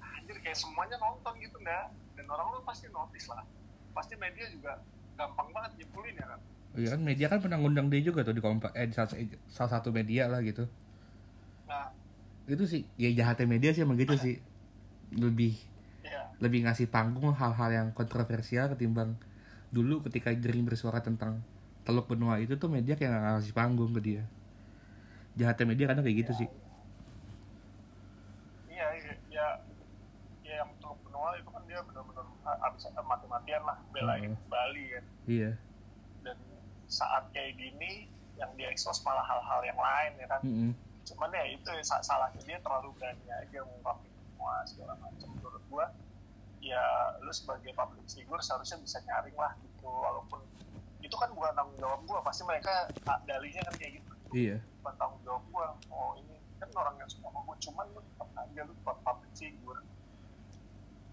[0.00, 3.44] anjir kayak semuanya nonton gitu nggak dan orang-orang pasti notice lah
[3.96, 4.72] pasti media juga
[5.16, 6.40] gampang banget nyimpulin ya kan?
[6.76, 9.10] Iya kan media kan pernah ngundang dia juga tuh di kompa eh di salah,
[9.48, 10.68] salah satu media lah gitu.
[11.68, 11.88] Nah.
[12.46, 14.36] Itu sih ya jahatnya media sih emang gitu sih.
[15.16, 15.56] Lebih
[16.04, 19.16] ya lebih ngasih panggung hal-hal yang kontroversial ketimbang
[19.72, 21.40] dulu ketika jering bersuara tentang
[21.88, 24.22] teluk benua itu tuh media kayak nggak ngasih panggung ke dia.
[25.40, 26.48] Jahatnya media kadang kayak gitu sih
[28.76, 29.46] iya iya ya,
[30.44, 31.80] ya yang teluk benua itu kan dia
[32.62, 34.46] abis mati-matian lah belain Hmm.
[34.46, 35.50] Bali kan iya.
[36.22, 36.38] Dan
[36.86, 38.06] saat kayak gini
[38.36, 40.40] yang dia expose malah hal-hal yang lain ya kan?
[40.42, 40.72] Mm-mm.
[41.02, 45.28] cuman ya itu ya, sa- salahnya dia terlalu berani aja ngungkapin semua segala macam.
[45.32, 45.86] Menurut gua
[46.58, 46.82] ya
[47.20, 50.42] lu sebagai public figure seharusnya bisa nyaring lah gitu walaupun
[50.98, 52.18] itu kan bukan tanggung jawab gua.
[52.20, 52.90] Pasti mereka
[53.22, 54.10] dalihnya kan kayak gitu.
[54.32, 54.56] Iya.
[54.82, 55.66] Bukan tanggung jawab gua.
[55.88, 57.56] Oh ini kan orang yang suka sama gua.
[57.56, 59.80] Cuman lu tetap aja lu buat public figure.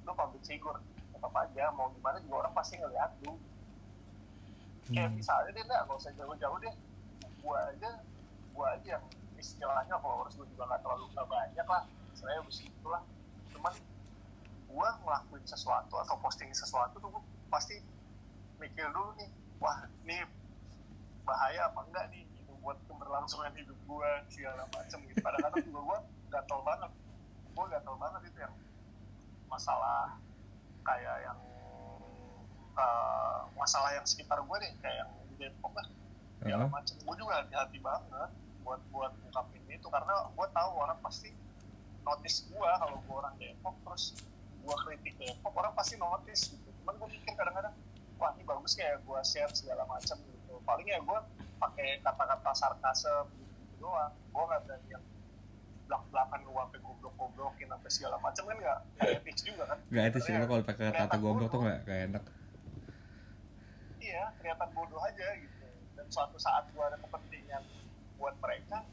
[0.04, 0.80] Lu public figure
[1.24, 3.40] tetap aja mau gimana juga orang pasti ngeliat lu.
[4.92, 5.16] Kayak Hmm.
[5.16, 6.76] misalnya deh nggak nggak usah jauh-jauh deh.
[7.40, 7.90] Gua aja
[8.52, 9.06] gua aja yang
[9.40, 11.84] istilahnya followers gua juga nggak terlalu nggak banyak lah.
[12.12, 13.00] Saya begitu lah.
[13.56, 13.72] Cuman
[14.68, 17.80] gua ngelakuin sesuatu atau posting sesuatu tuh gua pasti
[18.60, 19.32] mikir dulu nih
[19.64, 20.28] wah ini
[21.24, 22.28] bahaya apa enggak nih?
[22.28, 25.24] Gitu buat keberlangsungan hidup gua segala macem gitu.
[25.24, 26.92] Kadang-kadang juga gua gatel banget.
[27.56, 28.56] Gua gatel banget itu yang
[29.48, 30.20] masalah
[30.84, 31.40] kayak yang
[32.78, 35.88] eh, masalah yang sekitar gue deh kayak yang di Depok lah.
[36.44, 36.72] Segala Heeh.
[36.72, 36.96] macem.
[37.02, 38.32] Gue juga hati-hati banget
[38.64, 41.36] buat buat ngungkapin itu karena gue tahu orang pasti
[42.04, 44.16] notice gue kalau gue orang Depok terus
[44.64, 46.70] gue kritik Depok orang pasti notice gitu.
[46.84, 47.76] Cuman gue mikir kadang-kadang
[48.20, 50.54] wah ini bagus kayak gue share segala macam gitu.
[50.64, 51.20] Paling ya gue
[51.60, 54.12] pakai kata-kata sarkasem gitu doang.
[54.32, 55.04] Gue nggak berani yang
[55.88, 59.78] belak belakan lu sampai goblok goblokin sampai segala macam kan nggak nggak etis juga kan
[59.92, 61.70] Gak itu sih lo kalau pakai kata goblok tuh bodoh.
[61.70, 62.24] gak, gak enak.
[64.00, 65.66] iya kelihatan bodoh aja gitu
[65.96, 67.64] dan suatu saat gue ada kepentingan
[68.20, 68.84] buat mereka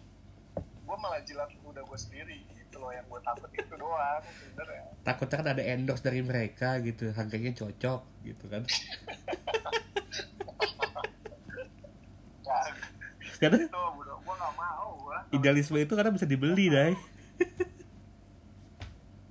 [0.87, 5.37] gue malah jilat udah gue sendiri gitu loh yang gue takut itu doang sebenarnya Takutnya
[5.41, 8.69] kan ada endorse dari mereka gitu, harganya cocok gitu kan.
[13.41, 16.93] Karena itu bodoh gue nggak mau gue idealisme itu kadang bisa dibeli, Dai.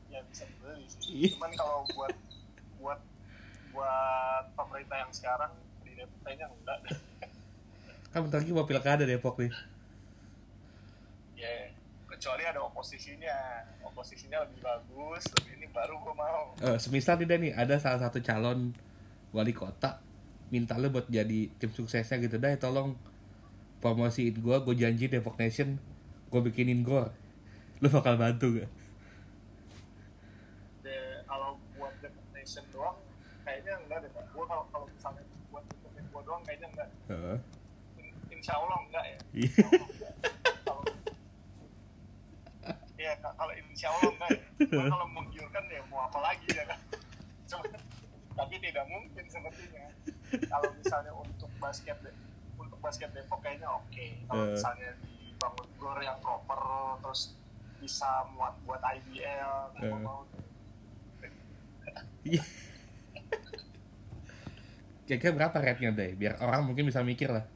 [0.09, 1.29] ya bisa dibeli Iya.
[1.29, 2.13] sih cuman kalau buat
[2.75, 2.99] buat
[3.69, 5.51] buat pemerintah yang sekarang
[5.83, 6.79] di Depok kayaknya enggak.
[8.11, 9.53] Kan bentar lagi mau pilkada Depok nih.
[11.35, 11.71] ya
[12.09, 13.37] kecuali ada oposisinya.
[13.85, 16.43] Oposisinya lebih bagus lebih ini baru gue mau.
[16.59, 18.73] Eh, semisal tidak nih ada salah satu calon
[19.29, 20.01] wali kota
[20.49, 22.97] minta lo buat jadi tim suksesnya gitu deh tolong
[23.79, 25.79] promosiin gue gue janji Depok Nation
[26.29, 27.09] gue bikinin gor
[27.79, 28.69] lo bakal bantu gak?
[30.81, 32.99] De, kalau buat Depok Nation doang
[33.41, 36.89] kayaknya enggak deh gue kalau kalau misalnya buat Depok gue doang kayaknya enggak.
[37.07, 37.37] Heeh.
[37.97, 39.17] In- insya Allah enggak ya.
[39.31, 39.63] Iya.
[40.61, 40.83] kalau
[42.99, 44.41] ya ka- kalau insya Allah enggak ya.
[44.91, 46.79] Kalau menggiurkan ya mau apa lagi ya kan?
[47.47, 47.63] Cuma,
[48.35, 49.87] tapi tidak mungkin sepertinya.
[50.29, 52.28] Kalau misalnya untuk basket de- untuk
[52.79, 54.51] basket Depok kayaknya oke kalau Eh.
[54.55, 56.59] misalnya dibangun gor yang proper
[56.99, 57.35] terus
[57.77, 59.81] bisa muat buat IBL Eh.
[59.81, 60.23] gue mau
[62.19, 62.43] Iya.
[65.07, 66.13] Kira-kira berapa rate-nya deh?
[66.13, 67.47] Biar orang mungkin bisa mikir lah.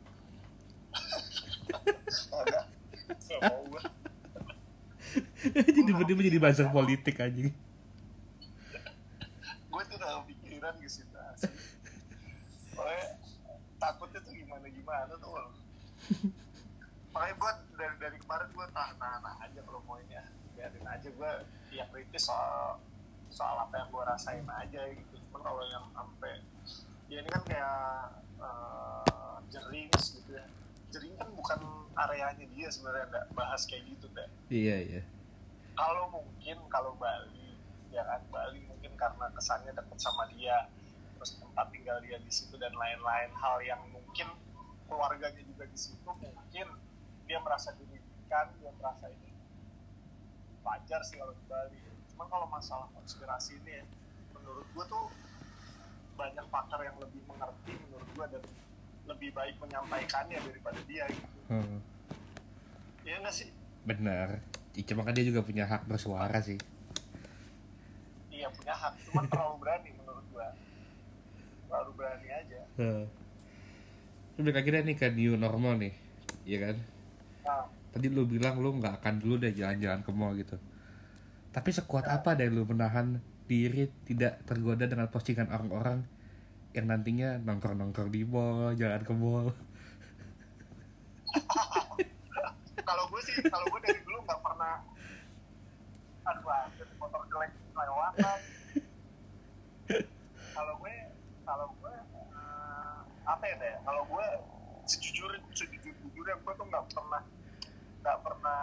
[5.43, 7.51] jadi tiba-tiba jadi buzzer politik anjing.
[9.69, 11.49] gue tuh udah pikiran ke situ asli.
[12.71, 13.05] Soalnya
[13.77, 14.33] takutnya tuh
[14.93, 15.49] gimana tuh.
[17.13, 20.17] Makanya gue dari dari kemarin gue tahan tahan aja kalau mau ini
[20.53, 21.31] biarin aja gue
[21.73, 22.77] ya kritis soal
[23.33, 25.13] soal apa yang gue rasain aja gitu.
[25.29, 26.45] Cuman kalau yang sampai
[27.09, 27.77] ya ini kan kayak
[28.37, 30.45] eh, jerings gitu ya.
[30.93, 31.59] Jering kan bukan
[31.97, 35.01] areanya dia sebenarnya nggak bahas kayak gitu deh Iya iya.
[35.73, 37.57] kalau mungkin kalau Bali
[37.89, 40.69] ya kan Bali mungkin karena kesannya dekat sama dia
[41.17, 44.25] terus tempat tinggal dia di situ dan lain-lain hal yang mungkin
[44.87, 46.67] keluarganya juga di situ mungkin
[47.23, 49.33] dia merasa dirugikan dia merasa ini
[50.63, 51.77] wajar sih kalau di Bali.
[52.13, 53.83] Cuman kalau masalah konspirasi ini ya
[54.33, 55.05] menurut gua tuh
[56.15, 58.43] banyak pakar yang lebih mengerti menurut gua dan
[59.03, 61.39] lebih baik menyampaikannya daripada dia gitu.
[61.51, 61.83] Hmm,
[63.03, 63.49] ya nggak sih?
[63.83, 64.39] Benar.
[64.87, 66.57] Cuma kan dia juga punya hak bersuara sih.
[68.33, 68.97] iya punya hak.
[69.07, 70.49] Cuman terlalu berani menurut gua.
[71.67, 72.61] Terlalu berani aja.
[72.79, 73.03] Hmm.
[74.33, 75.93] Tapi akhirnya nih ke new normal nih,
[76.43, 76.75] iya kan?
[77.45, 80.57] nah Tadi lu bilang lu nggak akan dulu deh jalan-jalan ke mall gitu.
[81.53, 86.01] Tapi sekuat apa deh lu menahan diri tidak tergoda dengan postingan orang-orang
[86.73, 89.53] yang nantinya nongkrong-nongkrong di mall, jalan ke mall.
[92.87, 94.75] kalau gue sih kalau gue dari dulu nggak pernah
[96.23, 96.45] aduh
[97.01, 98.39] motor jelek lewatan
[100.53, 100.95] kalau gue
[101.43, 104.25] kalau gue eh, apa ya deh kalau gue
[104.85, 107.21] sejujur sejujur jujurnya gue tuh nggak pernah
[107.99, 108.61] nggak pernah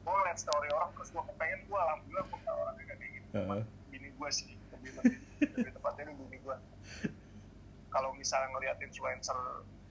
[0.00, 3.62] gue ngeliat story orang terus gue kepengen gue alhamdulillah gue nggak orang kayak gitu Heeh.
[3.88, 5.18] bini gue sih lebih lebih
[5.50, 6.56] lebih tepatnya ini bini gue
[7.88, 9.38] kalau misalnya ngeliat influencer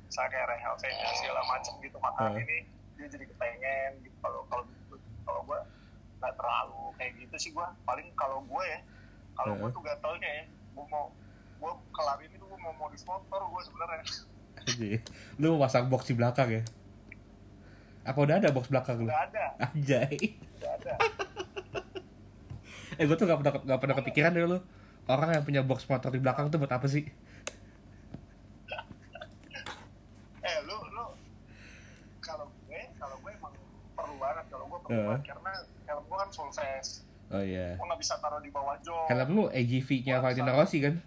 [0.03, 2.39] misalnya kayak Rehel Fenya segala macem gitu makan Hmm.
[2.39, 2.57] ini
[2.93, 4.63] dia jadi kepengen gitu kalau kalau
[5.23, 5.59] kalau gue
[6.17, 8.79] nggak terlalu kayak gitu sih gue paling kalau gue ya
[9.33, 9.75] kalau gue Hmm.
[9.75, 11.11] tuh gatalnya ya gue mau
[11.63, 14.03] gue kelar ini tuh gue mau modis motor gue sebenarnya.
[15.37, 16.61] Lu mau pasang box di belakang ya?
[18.03, 19.07] Apa udah ada box belakang lu?
[19.07, 20.35] udah ada Anjay.
[20.59, 20.93] udah ada
[22.99, 24.59] Eh gue tuh gak pernah, gak pernah kepikiran deh lu
[25.03, 27.03] Orang yang punya box motor di belakang tuh buat apa sih?
[30.41, 31.05] eh lu lu
[32.19, 33.53] kalau gue kalau gue emang
[33.93, 35.07] perlu banget kalau gue perlu Hmm.
[35.09, 35.51] banget karena
[35.85, 36.91] helm gue kan full face
[37.31, 40.99] Oh iya gue nggak bisa taruh di bawah jok Helm lu AGV-nya Valentino Rossi kan?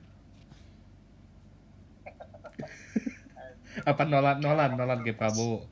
[3.90, 5.68] Apa Nolan, Nolan, Nolan kayak Prabowo?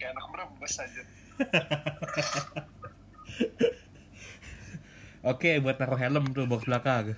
[0.00, 1.02] Kayak anak brebes aja
[5.20, 7.12] Oke buat naruh helm tuh box belakang.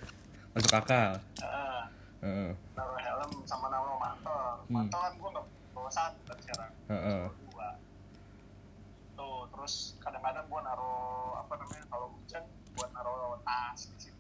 [0.59, 1.22] Masuk akal.
[1.38, 1.87] Ah.
[2.18, 4.62] Heeh, naruh helm sama naruh mantel.
[4.66, 4.74] Hmm.
[4.74, 6.70] mantel kan gue nggak bawa satu kan sekarang.
[6.90, 7.22] Heeh.
[7.31, 7.68] Bawa dua.
[9.14, 12.42] Tuh terus kadang-kadang gue naruh apa namanya kalau hujan
[12.74, 14.11] buat naruh tas di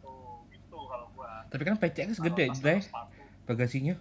[0.92, 3.20] kalau gua Tapi kan PCX gede, sepatu.
[3.42, 3.96] bagasinya.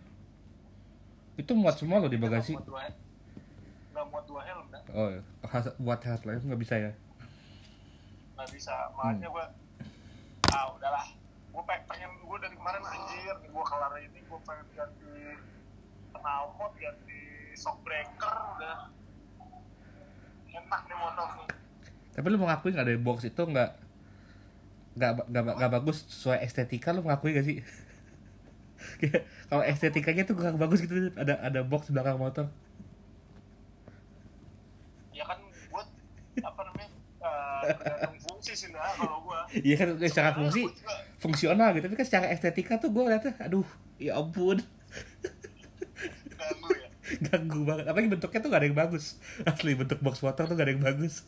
[1.33, 2.59] Itu muat semua loh di bagasi.
[3.91, 5.21] nggak muat dua helm dah Oh, ya.
[5.45, 6.91] Has- buat headlight nggak bisa ya?
[8.33, 9.35] nggak bisa makanya Hmm.
[9.35, 9.45] gua
[10.49, 11.05] ah udahlah
[11.49, 15.13] gua pengen, gua dari kemarin anjir gua kelar ini gua pengen ganti
[16.11, 17.21] knalpot ganti
[17.53, 18.89] shock breaker udah
[20.49, 21.47] enak nih motor nih
[22.11, 23.69] Tapi lu mengakui nggak dari box itu nggak
[24.91, 27.57] nggak nggak nggak bagus sesuai estetika lu mengakui gak sih?
[29.49, 32.47] Kalau estetikanya tuh kurang bagus gitu ada ada box belakang motor.
[35.11, 35.37] ya kan
[35.69, 35.87] buat
[36.41, 36.89] apa namanya
[37.61, 39.45] tergantung fungsi sih nah kalau gua.
[39.53, 43.37] Iya kan secara fungsi Gua juga- fungsional gitu tapi kan secara estetika tuh gue liatnya
[43.37, 44.57] aduh ya ampun.
[46.33, 46.87] Ganggu ya?
[47.29, 49.05] Ganggu banget apalagi bentuknya tuh gak ada yang bagus.
[49.45, 51.21] Asli bentuk box motor tuh gak ada yang bagus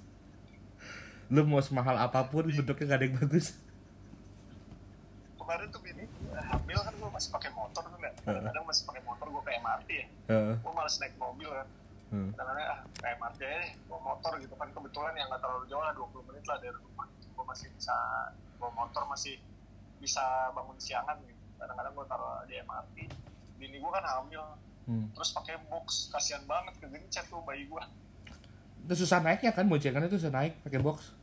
[1.34, 3.58] lu mau semahal apa pun bentuknya gak ada yang bagus.
[5.34, 9.26] Kemarin tuh bini hamil kan gua masih pakai motor tuh nggak kadang-kadang masih pakai motor
[9.34, 10.56] gua ke MRT ya Heeh.
[10.62, 11.68] gua malas naik mobil kan.
[12.14, 12.30] Hmm.
[12.38, 14.70] kadang-kadang ah ke MRT aja deh bawa motor gitu kan.
[14.70, 17.08] Kebetulan yang nggak terlalu jauh lah 20 menit lah dari rumah.
[17.34, 17.96] Gua masih bisa
[18.62, 19.34] bawa motor masih
[19.98, 21.42] bisa bangun siangan gitu.
[21.58, 22.96] Kadang-kadang gua taruh di MRT
[23.58, 24.46] bini gua kan hamil.
[24.84, 25.08] Hmm.
[25.16, 27.90] terus pakai box kasihan banget kegencet tuh bayi gua.
[28.86, 31.23] Itu susah naiknya kan boncengannya tuh susah naik pakai box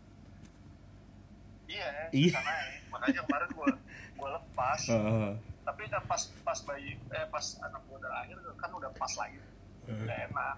[1.70, 2.34] iya Iya.
[2.34, 2.64] sana ya.
[2.90, 3.68] Makanya kemarin gua
[4.18, 4.80] gua lepas.
[4.90, 5.30] Heeh.
[5.60, 9.38] tapi kan pas pas bayi eh pas anak gua udah lahir kan udah pas lagi.
[9.86, 10.56] Udah enak.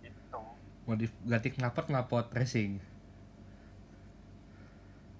[0.00, 0.42] Gitu.
[0.86, 2.78] Modif ganti knalpot knalpot racing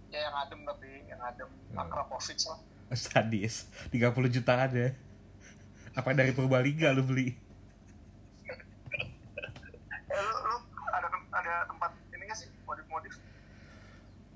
[0.08, 1.50] ya yang adem tapi yang adem.
[1.68, 1.82] Hmm.
[1.84, 2.58] Akrapovic lah
[2.96, 3.68] sadis.
[3.92, 4.88] 30 jutaan ya.
[5.92, 7.34] Apa dari Purbalingga lu beli
[10.08, 10.56] eh lu, lu
[10.88, 13.12] ada ada tempat ini gak sih modif-modif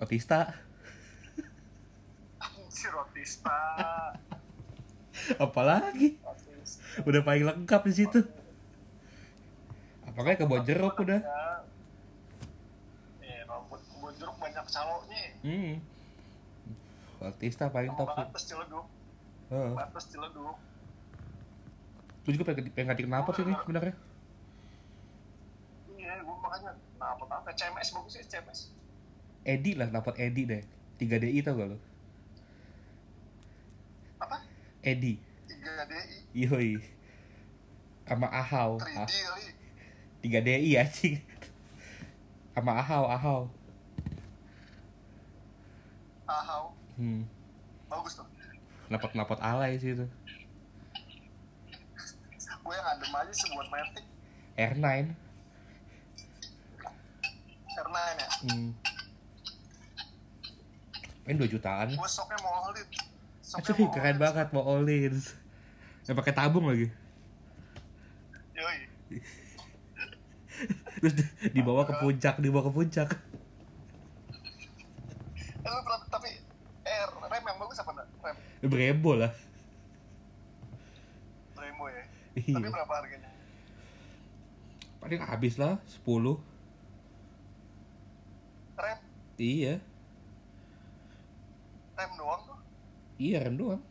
[0.03, 0.51] Otista.
[2.67, 3.55] Si Rotista
[5.39, 6.19] apalagi?
[6.19, 8.21] Rotista udah paling lengkap di situ.
[10.03, 11.23] Apalagi kebun jeruk udah.
[13.47, 15.23] kalau buat kebun jeruk banyak caloknya.
[15.47, 15.73] hmm.
[17.23, 18.27] Otista paling top sih.
[18.27, 18.87] Batas Ciledug,
[19.55, 19.73] Heeh.
[19.79, 20.59] batas Ciledug.
[22.27, 23.95] Gue juga pengen, pengen ganti knalpot sih nih sebenarnya.
[25.95, 28.82] Iya, gue makanya kenapa apa CMS bagus ya CMS.
[29.43, 30.63] Edi lah, knalpot Edi deh.
[30.99, 31.79] 3DI tau gak lo?
[34.23, 34.39] Apa?
[34.81, 35.19] Edi.
[35.51, 36.71] 3DI, Yoi.
[38.07, 38.79] Sama Ahau.
[38.79, 39.45] 3D Ah, kali.
[40.23, 41.17] 3DI anjing.
[42.55, 43.41] Sama Ahau, Ahau.
[46.23, 46.65] Ahau,
[46.97, 47.27] Hmm.
[47.91, 48.25] bagus tuh.
[48.89, 50.07] Knalpot-knalpot alay sih itu.
[52.63, 54.05] Gue yang adem aja sih buat Matic.
[54.55, 54.87] R9.
[57.73, 58.71] Karena ya, Hmm.
[61.23, 61.89] Main 2 jutaan.
[61.89, 62.87] gue soknya mau holit.
[63.53, 65.35] Acuh, keren banget mau Olins.
[66.03, 66.91] Yang pakai tabung lagi.
[68.53, 68.79] Yoi.
[70.99, 73.09] Terus di- dibawa ke puncak, dibawa ke puncak.
[75.55, 76.31] Eh, lu pernah- tapi
[76.83, 78.09] eh rem yang bagus apa enggak?
[78.21, 79.33] Rem Brembo lah.
[81.53, 82.03] Brembo ya.
[82.33, 82.67] Tapi Iya.
[82.69, 83.31] berapa harganya?
[84.99, 86.39] Paling habis lah 10.
[88.75, 88.99] Rem,
[89.37, 89.75] Iya.
[92.03, 92.59] Rem doang tuh.
[93.23, 93.83] Iya rem doang.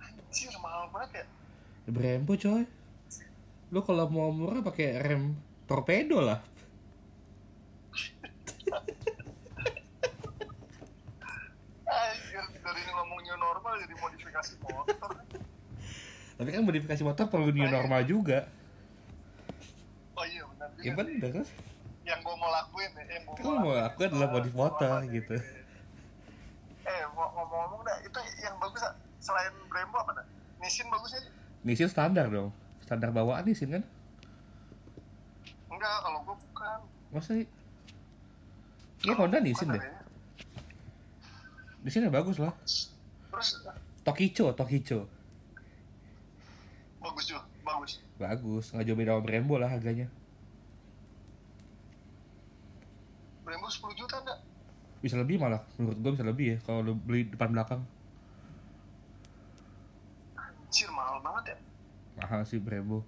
[0.00, 1.24] Anjir, mahal banget ya.
[1.90, 2.64] Brembo coy.
[3.70, 5.36] Lu kalau mau murah pakai rem
[5.68, 6.40] torpedo lah.
[11.90, 15.10] Anjir, dari ngomong new normal jadi modifikasi motor.
[16.40, 18.48] Tapi kan modifikasi motor perlu new normal juga.
[20.16, 20.84] Oh iya benar juga.
[20.88, 21.46] Ya bener kan?
[22.00, 25.36] Yang gue mau lakuin ya, yang gue Kan mau lakuin adalah modif motor, gitu.
[26.90, 28.82] Eh, ngomong-ngomong dah, itu yang bagus
[29.22, 30.26] selain Brembo apa dah?
[30.58, 31.30] Nissin bagus aja?
[31.62, 32.50] Nissin standar dong.
[32.82, 33.82] Standar bawaan Nissin kan?
[35.70, 36.78] Enggak, kalau gue bukan.
[37.14, 37.46] Masa sih?
[39.06, 39.78] Iya Honda Nissin deh.
[39.78, 40.02] adanya.
[41.86, 42.52] Nissin ya bagus lah.
[43.30, 43.48] Terus
[44.02, 45.06] Tokicho, Tokicho.
[47.00, 47.92] bagus juga, bagus.
[48.20, 50.04] Bagus, nggak jauh beda sama Brembo lah harganya.
[53.40, 54.39] Brembo 10 juta enggak?
[55.00, 57.80] Bisa lebih malah, menurut gua bisa lebih ya kalau lu beli depan belakang.
[60.36, 61.58] Anjir, mahal banget ya.
[62.16, 63.00] Mahal sih Brembo.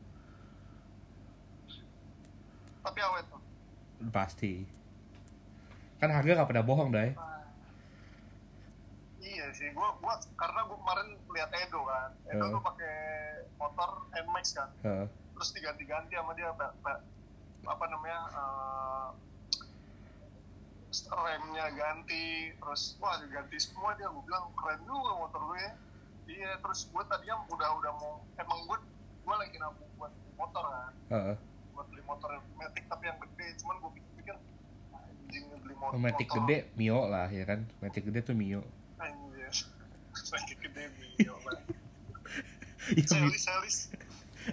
[2.83, 3.41] Tapi awet tuh.
[4.09, 4.65] Pasti.
[5.97, 7.13] Kan harga nggak pernah bohong, Dai.
[9.23, 12.11] Iya sih, gua gua karena gua kemarin lihat Edo kan.
[12.27, 12.51] Edo Eh.
[12.51, 12.95] tuh pakai
[13.55, 14.69] motor NMAX kan.
[14.83, 15.07] Heeh.
[15.37, 16.49] Terus diganti-ganti sama dia
[17.63, 18.21] apa namanya?
[18.33, 19.09] eh,
[21.09, 24.09] remnya ganti terus wah ganti semua dia.
[24.09, 25.73] Gue bilang keren juga motor gue ya.
[26.23, 28.79] Iya terus gue tadinya udah udah mau emang gue
[29.23, 30.93] gue lagi nabung buat motor kan.
[31.09, 31.37] Heeh.
[31.73, 33.47] buat beli motor matic tapi yang gede.
[33.59, 34.37] Cuman gue pikir-pikir
[34.93, 37.61] anjing beli motor Matic motor- gede Mio lah ya kan?
[37.81, 38.61] Matic gede tuh Mio.
[39.01, 39.55] Anjir.
[40.37, 41.61] Matic gede mio lah
[42.93, 43.77] Iya, selis selis.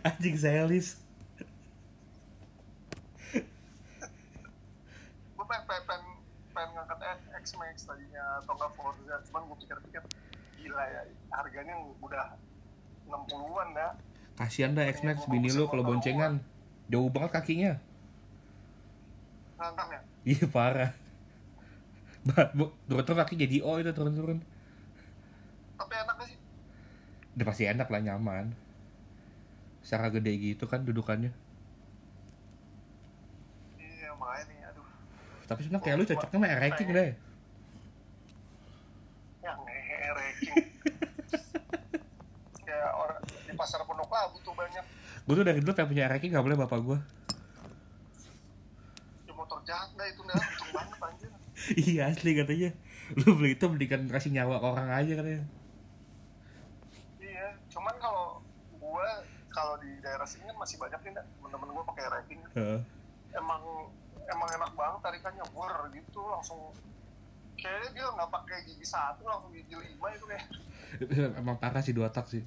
[0.05, 0.87] Anjing Celis
[5.29, 6.03] gue pengen pengen
[6.59, 6.99] pengen, ngangkat
[7.39, 9.15] X Max tadinya atau nggak Forza.
[9.31, 10.03] Cuman gue pikir-pikir
[10.59, 11.01] gila ya
[11.31, 12.35] harganya udah
[13.07, 13.91] 60-an dah.
[14.35, 16.43] Kasihan dah X-Max bini lu kalau boncengan.
[16.89, 17.73] jauh banget kakinya.
[19.61, 20.01] Ngangkang ya?
[20.25, 20.91] Iya parah.
[22.89, 24.41] Turun-turun kaki jadi O itu turun-turun.
[25.77, 26.37] Tapi enak gak sih?
[27.37, 28.57] Udah pasti enak lah nyaman.
[29.85, 31.29] Secara gede gitu kan dudukannya.
[33.77, 34.58] Iya makanya
[35.49, 37.11] tapi sebenarnya kayak lu cocoknya sama ranking deh.
[39.41, 39.97] Ya ngehe
[42.69, 44.85] kayak orang di pasar pondok labu tuh banyak.
[45.25, 46.97] Gue tuh dari dulu pengen punya ranking gak boleh bapak gue
[49.29, 51.31] ya motor jahat dah itu dah untung banget anjir.
[51.91, 52.71] Iya asli katanya.
[53.19, 55.43] Lu beli itu mendingan kasih nyawa ke orang aja katanya.
[57.21, 58.41] Iya cuman kalau
[58.79, 59.05] gua
[59.53, 62.41] kalau di daerah sini kan masih banyak nih temen-temen gua pakai ranking.
[62.57, 62.81] Heeh.
[63.29, 63.61] emang
[64.29, 66.71] emang enak banget tarikannya wur gitu langsung.
[67.55, 70.45] Kayaknya dia nggak pakai gigi satu langsung gigi lima itu kayak.
[71.39, 72.41] Emang parah sih dua tak sih.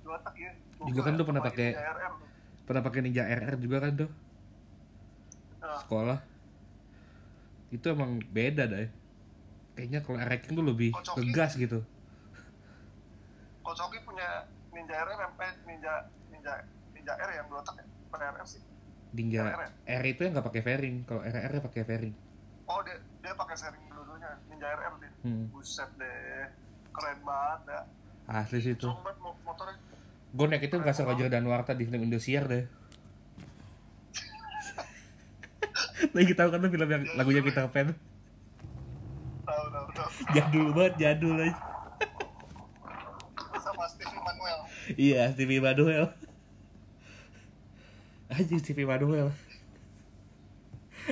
[0.00, 2.28] Dua tak ya Juga kan lu pernah pakai- tuh.
[2.64, 4.10] pernah pakai Ninja RR juga kan tuh?
[5.60, 6.18] Nah, sekolah.
[7.68, 8.88] Itu emang beda deh
[9.72, 11.20] kayaknya kalau ranking tuh lebih Kocoki.
[11.22, 11.80] ngegas gitu.
[13.60, 15.30] Kocoki punya Ninja RR eh
[15.66, 15.94] Ninja
[16.30, 16.52] Ninja
[16.90, 17.84] Ninja R yang dua tak ya?
[18.08, 18.62] Bukan RR sih
[19.10, 19.68] Ninja RR ya?
[19.98, 20.96] R itu yang nggak pakai fairing.
[21.02, 22.14] Kalau RR nya pakai fairing.
[22.64, 24.30] Oh dia dia pakai sharing dua-duanya.
[24.46, 25.10] Ninja RR dia.
[25.22, 25.44] Hmm.
[25.50, 26.46] buset deh.
[26.90, 27.82] Keren banget dah
[28.30, 28.86] asli sih itu.
[28.86, 29.74] Sombet mo- motornya.
[30.30, 32.62] Gue naik itu nggak Roger dan Warta di film Indosiar deh.
[36.16, 37.92] Lagi tahu kan tuh film yang lagunya Peter Pan?
[39.42, 40.08] Tahu tahu tahu.
[40.30, 41.52] Jadul banget jadul aja
[43.60, 44.58] sama Steve Manuel.
[44.94, 46.14] Iya Stevie Manuel
[48.30, 49.28] aja Stevie Manuel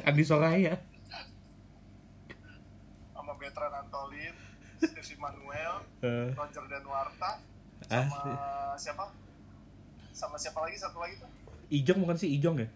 [0.00, 0.78] Andi Soraya.
[3.10, 4.34] Sama Bertrand Antolin
[4.78, 7.42] Steve Manuel Eh, Roger Danuarta
[7.88, 9.04] asli sama siapa?
[10.12, 10.76] Sama siapa lagi?
[10.76, 11.30] Satu lagi tuh?
[11.68, 12.30] Ijong bukan sih?
[12.32, 12.68] Ijong ya?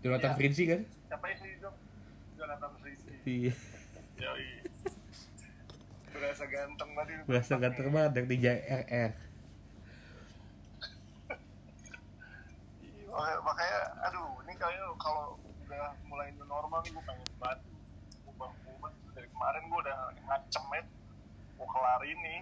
[0.00, 0.38] Jonathan Iya.
[0.38, 0.80] Frinzi kan?
[1.06, 1.76] Siapa itu dong
[2.34, 3.52] Jonathan Frizzy iya.
[4.16, 4.48] Yoi.
[6.10, 9.12] berasa ganteng banget berasa ganteng banget yang Ninja RR
[12.80, 17.60] Iya, makanya, makanya aduh ini kayaknya kalau udah mulai new normal nih gue pengen banget
[18.24, 20.82] ubah-ubah dari kemarin gue udah ngacem ya
[21.54, 22.36] gue kelar ini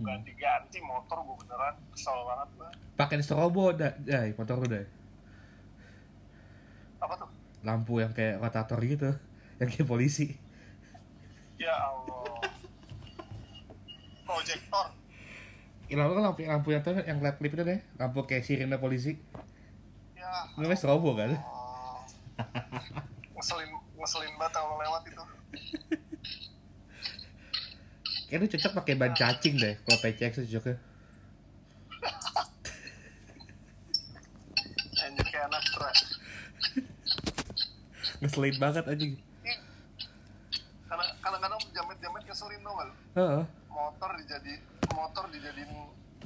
[0.00, 0.08] Hmm.
[0.16, 4.86] ganti-ganti motor gue beneran kesel banget gue pakai strobo dah dah motor lu dah
[7.00, 7.28] apa tuh?
[7.60, 9.12] Lampu yang kayak rotator gitu
[9.56, 10.40] yang kayak polisi.
[11.56, 12.40] Ya Allah.
[14.24, 14.86] Proyektor
[15.90, 18.78] Ya, lampu kan lampu, lampu yang tuh yang led clip itu deh lampu kayak sirine
[18.80, 19.20] polisi.
[19.20, 19.29] ya
[20.60, 21.34] namanya strobo kan?
[23.34, 25.24] Ngeselin ngeselin banget kalau lewat itu.
[28.30, 30.76] Kayaknya cocok pakai ban cacing deh kalau PCX tuh cocoknya.
[35.00, 35.64] Anjir kayak anak
[38.20, 39.04] ngeselin banget aja
[40.90, 43.44] karena kadang-kadang jamet-jamet ngeselin dong lu Heeh.
[43.72, 44.54] motor dijadi
[44.92, 45.72] motor dijadiin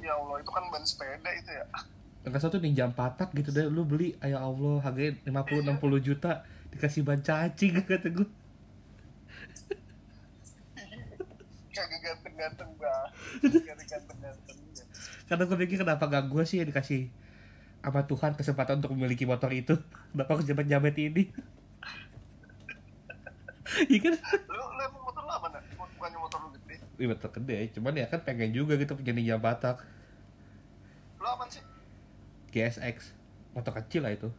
[0.03, 1.65] ya Allah itu kan ban sepeda itu ya
[2.25, 3.69] Yang satu ninja patak gitu deh.
[3.69, 6.41] Lu beli ya Allah harganya 50 60 juta
[6.75, 8.27] dikasih ban cacing kata gue
[11.75, 12.71] kagak ganteng-ganteng
[13.39, 14.55] ganteng-ganteng
[15.25, 17.09] karena gue pikir kenapa gak gue sih yang dikasih
[17.81, 19.77] sama Tuhan kesempatan untuk memiliki motor itu?
[20.09, 21.23] Kenapa aku jamet-jamet ini?
[23.89, 24.13] Iya kan?
[24.45, 25.57] Lu lu emang motor lu apa
[25.97, 26.77] bukannya motor lu gede.
[27.01, 27.57] Iya motor gede.
[27.73, 29.81] Cuman ya kan pengen juga gitu punya ninja patak.
[31.17, 31.65] Lu apa sih
[32.55, 33.11] GSX
[33.51, 34.31] motor kecil lah itu.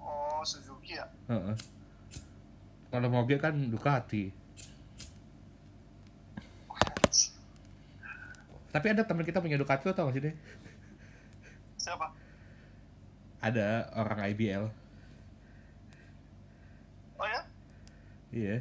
[0.00, 1.04] Oh Suzuki ya?
[1.28, 1.56] Heeh.
[2.88, 4.32] kalau mobil kan Ducati.
[8.72, 10.34] Tapi ada teman kita punya Ducati lo tau gak sih deh
[11.76, 12.08] siapa?
[13.44, 14.64] Ada orang IBL
[17.20, 17.40] oh ya?
[18.32, 18.56] Iya.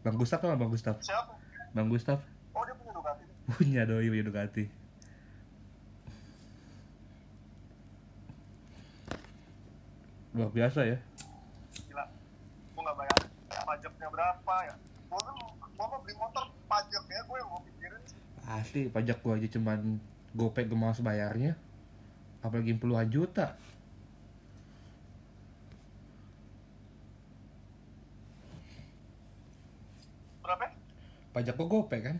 [0.00, 0.96] Bang Gustaf gak Bang Gustaf?
[1.04, 1.36] Siapa?
[1.76, 2.24] Bang Gustaf.
[2.56, 3.24] Oh dia punya Ducati.
[3.52, 4.81] Punya doi punya Ducati
[10.32, 10.98] luar biasa ya
[11.88, 12.04] gila
[13.62, 18.02] pajaknya berapa ya gue kan gue mau beli motor pajaknya gue yang gue pikirin
[18.42, 20.02] Asli pajak gua aja cuman
[20.34, 21.54] gopay gue males bayarnya.
[22.42, 23.54] Apalagi puluhan juta.
[30.42, 30.72] berapa ya?
[31.32, 32.16] Pajak gua gopay kan.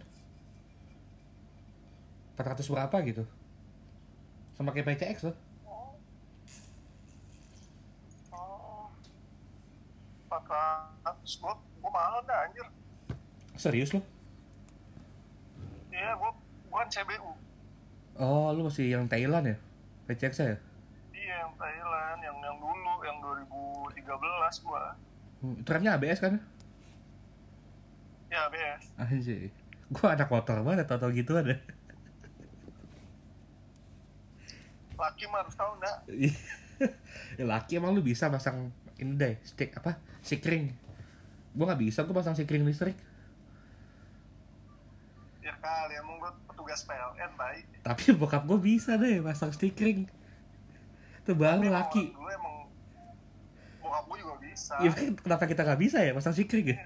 [2.39, 3.25] 400 berapa gitu.
[4.57, 5.37] Sama kayak PCX loh.
[10.45, 11.03] 400
[11.39, 12.67] gue gue mahal dah anjir
[13.53, 14.05] Serius loh?
[15.89, 16.31] iya gue
[16.65, 17.31] gue kan CBU
[18.15, 19.57] Oh, lu masih yang Thailand ya?
[20.05, 20.57] PCX ya?
[21.13, 24.05] iya yang Thailand yang yang dulu yang 2013
[24.63, 24.83] gue
[25.65, 26.35] remnya ABS kan?
[28.29, 29.53] ya BS Anjir.
[29.91, 31.53] Gua anak motor banget tau-tau gitu ada.
[34.97, 35.97] laki mah harus tahu enggak
[37.39, 38.71] ya laki emang lu bisa pasang
[39.03, 39.99] ini deh, stick apa?
[40.23, 40.71] Sikring.
[41.53, 42.95] Gua nggak bisa, gua pasang sikring listrik.
[45.43, 50.07] ya kali emang gue petugas PLN baik Tapi bokap gua bisa deh pasang sikring.
[51.19, 52.15] Itu baru laki.
[52.15, 52.71] Dulu emang
[53.83, 54.79] bokap gue juga bisa.
[54.79, 56.79] Iya kan kenapa kita nggak bisa ya pasang sikring ya?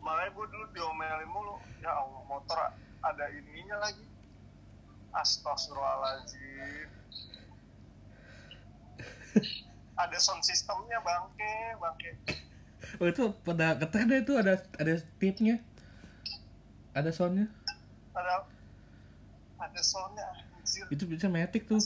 [0.00, 1.60] Makanya gue dulu diomelin mulu.
[1.84, 2.56] Ya Allah motor
[3.04, 4.08] ada ininya lagi.
[5.12, 6.88] Astagfirullahaladzim.
[9.94, 12.10] ada sound systemnya bangke, bangke.
[13.00, 15.58] Oh itu pada deh itu ada ada tipnya.
[16.94, 17.50] Ada soundnya.
[18.14, 18.46] Ada
[19.58, 20.86] ada soundnya anjir.
[20.90, 21.82] Itu bisa matic tuh.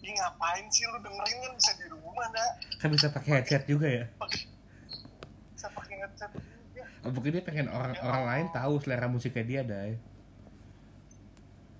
[0.00, 2.50] Ih ngapain sih lu dengerin kan bisa di rumah dah.
[2.80, 4.04] Kan bisa pakai headset juga ya.
[5.52, 6.84] Bisa pakai headset juga.
[7.08, 9.96] Mungkin dia pengen orang orang lain tahu selera musiknya dia deh.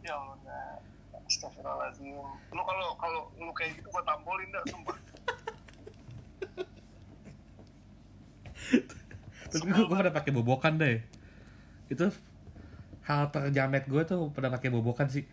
[0.00, 0.80] Ya Allah, nah.
[1.30, 2.18] Astagfirullahaladzim.
[2.50, 4.98] Lu kalau kalau lu kayak gitu gua tampolin dah, sumpah.
[9.50, 11.02] Tapi gue, gue pada pakai bobokan deh.
[11.86, 12.10] Itu
[13.06, 15.26] hal terjamet gue tuh pada pakai bobokan sih.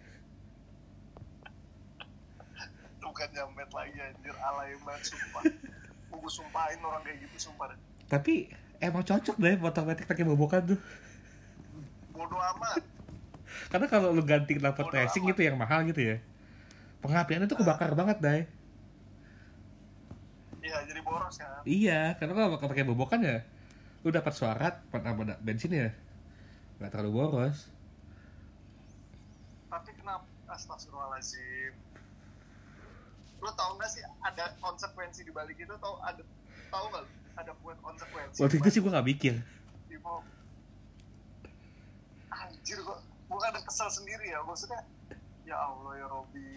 [3.02, 5.44] Bukan jamet lagi anjir, alay banget sumpah.
[6.14, 7.80] Gua sumpahin orang kayak gitu sumpah deh.
[8.06, 10.80] Tapi emang cocok deh motor metik pakai bobokan tuh.
[12.14, 12.82] Bodoh amat.
[13.68, 15.30] Karena kalau lu ganti knalpot Bodo racing amat.
[15.34, 16.18] gitu yang mahal gitu ya.
[17.02, 18.44] Pengapiannya tuh kebakar banget deh.
[20.62, 21.64] Iya, jadi boros kan.
[21.64, 23.40] Iya, karena kalau pakai bobokan ya
[24.06, 25.90] lu dapat suara pada bensin ya
[26.78, 27.68] nggak terlalu boros.
[29.68, 31.74] Tapi kenapa astagfirullahaladzim.
[33.38, 36.24] Lu tau gak sih ada konsekuensi di balik itu tau ada
[36.74, 37.06] tau gak
[37.38, 39.36] ada buat konsekuensi Waktu itu sih gue nggak mikir.
[42.38, 42.98] Anjir gua
[43.28, 44.82] gua kadang kesel sendiri ya maksudnya
[45.48, 46.52] ya Allah ya Robi.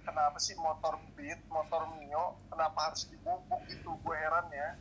[0.00, 3.94] Kenapa sih motor Beat motor Mio kenapa harus dibobok gitu?
[4.02, 4.74] Gue heran ya.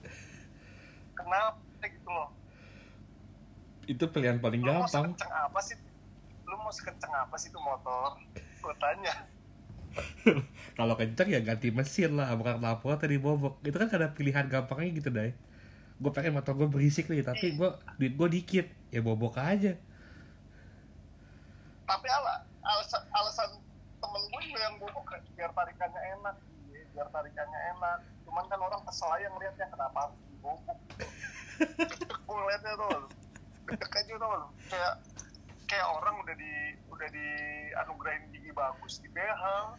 [1.13, 2.29] Kenapa gitu loh?
[3.85, 5.13] Itu pilihan paling lu mau gampang.
[5.13, 5.77] sekenceng apa sih?
[6.49, 8.17] Lu mau sekenceng apa sih tuh motor?
[8.63, 9.13] Gue tanya.
[10.79, 13.61] Kalau kenceng ya ganti mesin lah, bukan knalpot tadi bobok.
[13.61, 15.35] Itu kan ada pilihan gampangnya gitu deh.
[15.99, 19.75] Gue pengen motor gue berisik nih, tapi gue duit gue dikit, ya bobok aja.
[21.89, 23.49] Tapi ala, alasan alasan
[23.97, 26.35] temen gue juga yang kan biar tarikannya enak
[26.69, 27.99] iya, biar tarikannya enak.
[28.29, 31.05] Cuman kan orang kesel aja ngeliatnya kenapa harus dibobok gitu
[32.29, 32.97] gue ngeliatnya tuh
[33.69, 34.29] deg aja tuh
[34.69, 34.93] kayak
[35.65, 36.53] kayak orang udah di
[36.89, 37.27] udah di
[37.77, 39.77] anugerahin gigi bagus di behel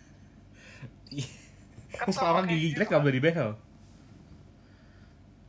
[1.91, 2.95] Kan Terus sama orang gigi gitu jelek kan.
[2.95, 3.51] gak boleh dibehel.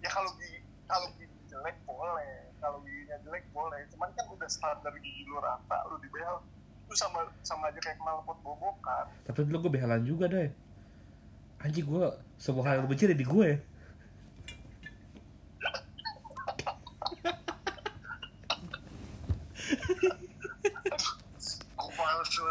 [0.01, 0.59] ya kalau gigi
[0.89, 2.34] kalau gigi jelek boleh.
[2.57, 2.80] Kalau
[3.32, 3.80] jelek boleh.
[3.96, 6.44] Cuman kan udah standar gigi lu rata lu di behel.
[6.84, 9.08] Itu sama sama aja kayak knalpot bobokan.
[9.24, 10.52] Tapi dulu gue behelan juga deh.
[11.64, 12.06] Anjing gue,
[12.36, 13.50] semua hal yang lu benci ada di gue.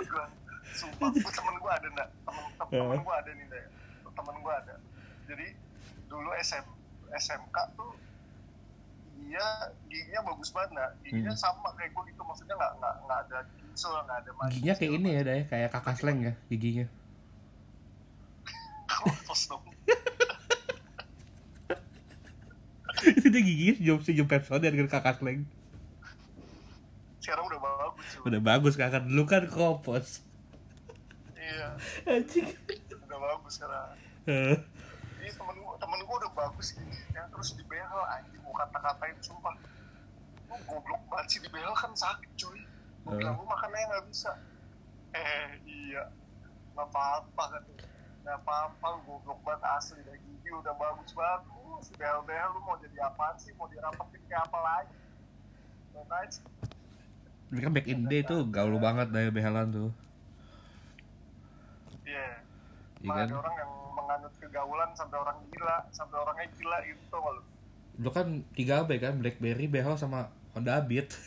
[0.01, 0.25] gue
[0.81, 1.13] sumpah.
[1.13, 2.81] Gue temen gue ada nggak temen temen, Ya.
[2.81, 3.65] temen gue ada nih deh
[4.17, 4.75] temen gue ada.
[5.29, 5.47] Jadi
[6.09, 6.67] dulu SM
[7.11, 7.93] SMK tuh
[9.31, 9.47] dia
[9.87, 11.39] giginya bagus banget nggak giginya Hmm.
[11.39, 14.93] sama kayak gue gitu maksudnya nggak nggak nggak ada gingsel nggak ada manis Giginya kayak
[14.93, 16.87] ini ya deh, kayak kakak sleng ya giginya.
[23.17, 25.47] Itu dia giginya sejauh sejauh Pepsodent dengan kakak sleng.
[27.21, 28.07] sekarang udah bagus.
[28.21, 30.25] Udah bagus kakak dulu kan kropos.
[31.37, 31.73] iya
[32.05, 32.47] Anjing.
[33.01, 34.57] udah bagus sekarang Eh,
[35.19, 39.17] Iya temen gue temen gue udah bagus gini ya terus di behel anjing gue kata-katain
[39.25, 39.55] sumpah.
[40.51, 42.61] Lu goblok banget sih di behel kan sakit cuy.
[43.07, 44.33] Gue bilang lu makannya nggak bisa.
[45.17, 46.05] Eh iya.
[46.77, 47.63] Nggak apa-apa kan.
[48.27, 50.01] Nggak apa-apa lu goblok banget asli.
[50.05, 53.55] Dah gigi udah bagus bagus behel behel lu mau jadi apaan sih?
[53.57, 54.97] Mau dirapetin kayak apa lagi?
[55.97, 56.41] Dan aja
[57.59, 59.91] kan back in day tuh gaul banget dari behelan tuh.
[62.07, 62.39] iya.
[63.03, 63.27] Iya Malah kan?
[63.27, 67.43] ada orang yang menganut kegaulan sampai orang gila sampai orangnya gila gitu kalau
[68.01, 71.13] Dulu kan 3B kan, Blackberry, behel sama Honda Beat.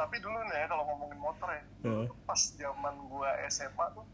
[0.00, 2.08] Tapi dulu nih ya kalau ngomongin motor ya, Heeh.
[2.24, 4.08] pas zaman gua SMA tuh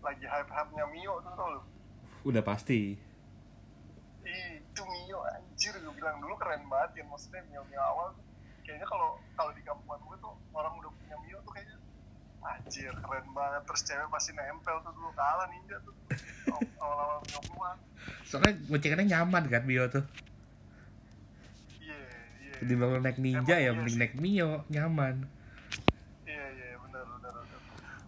[0.00, 1.60] lagi hype-hype-nya Mio tuh tau lu.
[2.24, 2.96] Udah pasti.
[4.24, 8.24] Ih, itu Mio anjir gue bilang dulu keren banget ya maksudnya Mio Mio awal tuh
[8.64, 11.39] kayaknya kalau kalau di kampungan gue tuh orang udah punya Mio
[12.40, 15.92] anjir keren banget terus cewek pasti nempel tuh dulu kalah ninja tuh
[16.78, 17.76] awal-awal Mio keluar
[18.24, 20.04] Soalnya gocengannya nyaman kan Mio tuh.
[21.78, 22.00] iya
[22.40, 25.16] iya Jadi baru naik Ninja Emang ya iya mending naik Mio, nyaman.
[26.24, 27.32] Iya iya benar benar.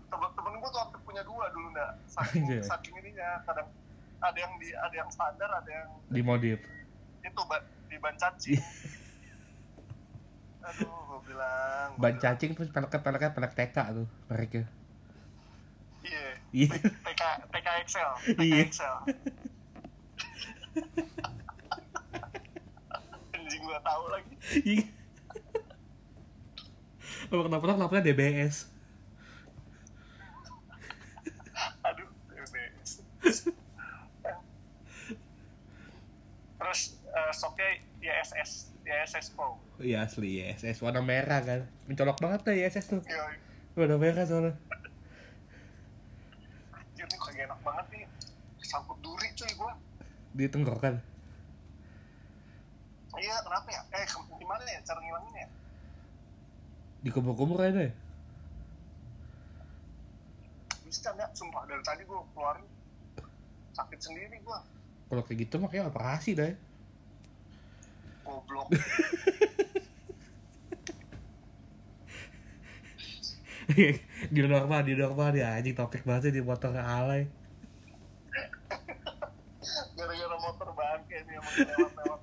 [0.09, 1.91] Temen-temen gue tuh hampir punya dua dulu nggak.
[2.09, 2.61] Saking Anjay.
[2.63, 3.69] saking ininya kadang
[4.19, 6.61] ada yang di ada yang standar ada yang Dimodif.
[7.21, 7.43] itu
[7.87, 8.57] di ban caci.
[10.63, 11.99] Aduh gue bilang.
[11.99, 14.63] gua Ban cacing tuh peleknya peleknya pelek TK tuh mereka.
[16.03, 16.27] Iya.
[16.55, 16.69] Iya.
[16.79, 18.11] TK TK Excel.
[18.23, 18.63] TK Iya.
[18.63, 18.95] Excel.
[23.35, 24.35] Anjing gue tahu lagi.
[24.63, 24.87] Iya.
[27.31, 28.69] Kalau kenapa kenapa DBS.
[31.83, 32.09] Aduh.
[32.31, 33.03] BBS.
[36.63, 37.69] Terus eh, stoknya
[38.03, 39.59] ISS ISS Pro.
[39.79, 41.67] Iya asli ISS warna merah kan.
[41.87, 43.03] Mencolok banget tuh ISS tuh.
[43.07, 43.37] Yoi.
[43.79, 44.55] Warna merah soalnya.
[46.75, 48.05] Anjir nih kagak enak banget nih
[48.61, 49.73] Sangkut duri cuy gua
[50.35, 51.01] Di tenggorokan.
[53.13, 53.83] Iya kenapa ya?
[53.95, 54.07] Eh
[54.41, 55.49] gimana ya cara ngilanginnya?
[57.03, 57.93] Di kumur-kumur aja deh.
[60.85, 61.31] Bisa nggak?
[61.39, 62.67] Sumpah dari tadi gua keluarin
[63.73, 64.61] Sakit sendiri gua
[65.09, 66.72] Kalau kayak gitu makanya operasi dah.
[68.27, 68.33] ya.
[68.43, 68.69] Goblok
[74.33, 77.27] di normal, di normal dia anjing topik banget sih di motor alay.
[79.95, 82.21] Gara-gara motor bangke nih Emang lewat-lewat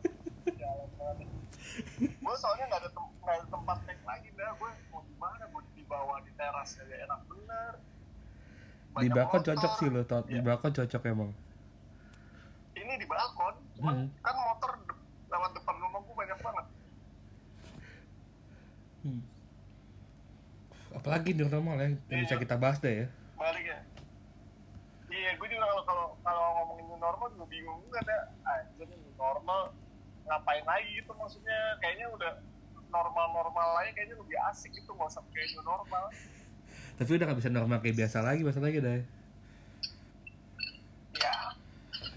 [2.20, 5.44] Gua soalnya nggak ada, tem- nggak ada tempat take lagi dah Gua mau di mana?
[5.48, 9.48] Gua di bawah di teras ya enak bener Di Banyak balkon motor.
[9.56, 10.24] cocok sih lo, Tot.
[10.28, 10.44] Di Iya.
[10.44, 11.32] balkon cocok emang.
[12.76, 14.08] Ini di balkon Cuman Hmm.
[14.20, 14.72] kan motor
[15.30, 16.66] lewat depan rumah gua banyak banget
[19.02, 19.22] Hmm.
[20.90, 22.22] Apalagi di normal ya, yang Iya.
[22.24, 23.08] bisa kita bahas deh ya.
[23.36, 23.80] balik ya
[25.10, 29.16] iya gue juga kalau kalau kalau ngomongin new normal juga bingung juga ada anjir new
[29.16, 29.72] normal
[30.24, 32.32] ngapain lagi gitu maksudnya kayaknya udah
[32.90, 36.04] normal normal aja kayaknya lebih asik gitu nggak usah kayak new normal
[36.94, 39.02] Tapi udah gak bisa normal kayak biasa lagi, masalahnya deh.
[41.16, 41.34] ya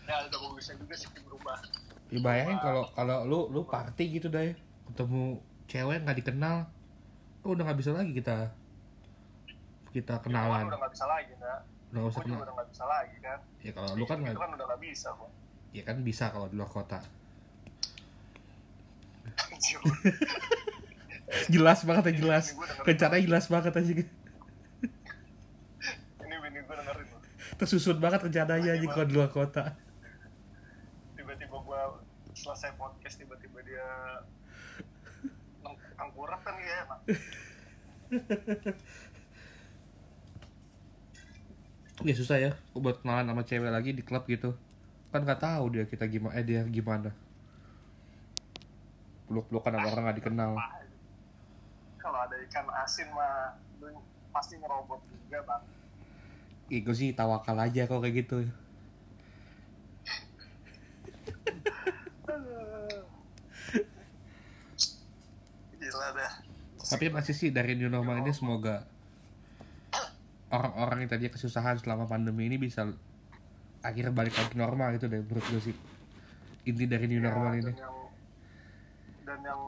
[0.05, 1.59] ya udah bagusnya juga sih berubah
[2.09, 4.53] Ya bayangin kalau kalau lu lu party gitu deh,
[4.85, 5.39] ketemu
[5.73, 6.69] cewek nggak dikenal,
[7.49, 8.53] oh, udah nggak bisa lagi kita
[9.93, 11.59] kita Cuman kenalan, udah nggak bisa lagi nah
[11.93, 12.41] udah nggak juga kenal.
[12.45, 15.31] udah bisa lagi kan Ya kalau lu kan nggak, kan udah nggak bisa kok
[15.73, 17.01] ya kan bisa kalau di luar kota.
[21.49, 22.53] Jelas banget ya jelas,
[22.85, 24.05] rencananya jelas banget aja.
[27.57, 29.73] Tersusun banget rencananya aja kalau di luar kota.
[31.17, 32.05] tiba-tiba gua
[32.37, 33.89] selesai podcast tiba-tiba dia
[36.27, 37.01] kan ya emang
[42.03, 44.59] Ya susah ya, buat kenalan sama cewek lagi di klub gitu.
[45.15, 47.15] Kan nggak tahu dia kita gimana, eh dia gimana.
[49.31, 50.53] Peluk-pelukan sama orang nggak dikenal.
[52.03, 53.55] Kalau ada ikan asin mah
[54.33, 55.63] pasti ngerobot juga bang
[56.73, 58.49] Ih, gue sih tawakal aja kalau kayak gitu.
[65.77, 66.33] gila dah
[66.83, 68.83] Tapi masih sih dari new normal ini semoga
[70.53, 72.85] orang-orang yang tadinya kesusahan selama pandemi ini bisa
[73.81, 75.77] akhirnya balik lagi normal gitu deh menurut gue sih.
[76.63, 77.73] Inti dari new Ya, normal dan ini.
[77.75, 77.97] yang
[79.23, 79.63] dan yang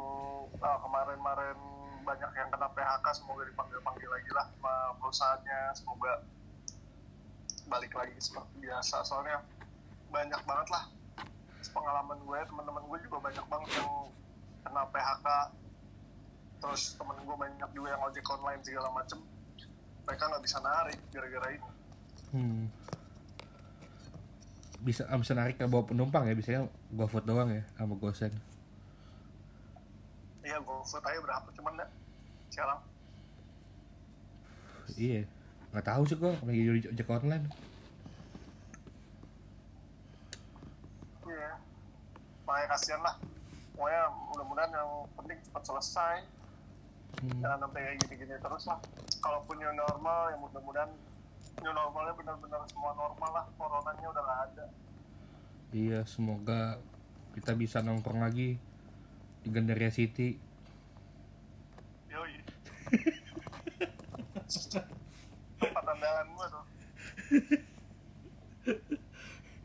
[0.61, 1.59] ah, kemarin-kemarin
[2.05, 6.13] banyak yang kena PHK semoga dipanggil-panggil lagi lah sama perusahaannya semoga
[7.65, 9.41] balik lagi seperti biasa soalnya
[10.13, 10.85] banyak banget lah
[11.65, 13.91] pengalaman gue teman-teman gue juga banyak banget yang
[14.63, 15.27] kena PHK
[16.65, 19.21] terus temen gue banyak juga yang ojek online segala macem
[20.05, 21.69] mereka nggak bisa narik gara-gara ini
[22.35, 22.67] Hmm.
[24.83, 28.35] Bisa ah, bisa narik ke bawa penumpang ya, biasanya GoFood doang ya sama GoSend.
[30.43, 31.89] iya gue food aja berapa cuman dah
[32.51, 32.81] sekarang
[34.95, 35.25] iya
[35.73, 37.47] nggak tahu sih gua lagi jadi ojek online
[41.25, 41.51] Iya.
[42.45, 43.15] Makanya kasihan lah.
[43.73, 46.17] Pokoknya mudah-mudahan yang penting cepat selesai.
[47.21, 47.41] Hmm.
[47.43, 48.79] Jangan sampai kayak gini-gini terus lah.
[49.23, 50.91] Kalaupun new normal, ya mudah-mudahan
[51.63, 53.45] new normalnya benar-benar semua normal lah.
[53.55, 54.67] Coronanya udah nggak ada.
[55.75, 56.79] iya semoga
[57.35, 58.63] kita bisa nongkrong lagi
[59.43, 60.39] di Gandaria City
[62.15, 62.35] Yoi.
[65.59, 66.65] Tempat andalan gua tuh.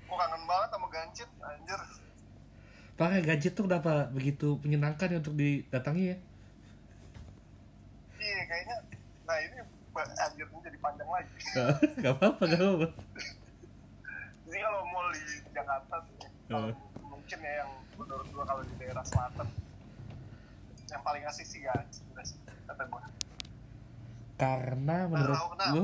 [0.10, 1.80] Gua kangen banget sama Gancit, anjir.
[2.98, 6.18] Parah gadget tuh kenapa begitu menyenangkan ya untuk didatangi ya?
[8.50, 8.78] Iya, kayaknya.
[9.30, 9.58] Nah ini
[9.94, 11.34] ba- anjir ini jadi panjang lagi.
[12.02, 12.88] gak apa-apa, gak apa-apa.
[14.42, 15.22] Jadi kalau mall di
[15.54, 16.76] Jakarta tuh, ya, kalau Eh.
[17.06, 19.48] mungkin ya yang menurut gua kalau di daerah selatan
[20.90, 23.06] yang paling asik sih sih kata gua.
[24.34, 25.70] Karena menurut kenapa.
[25.70, 25.84] lu,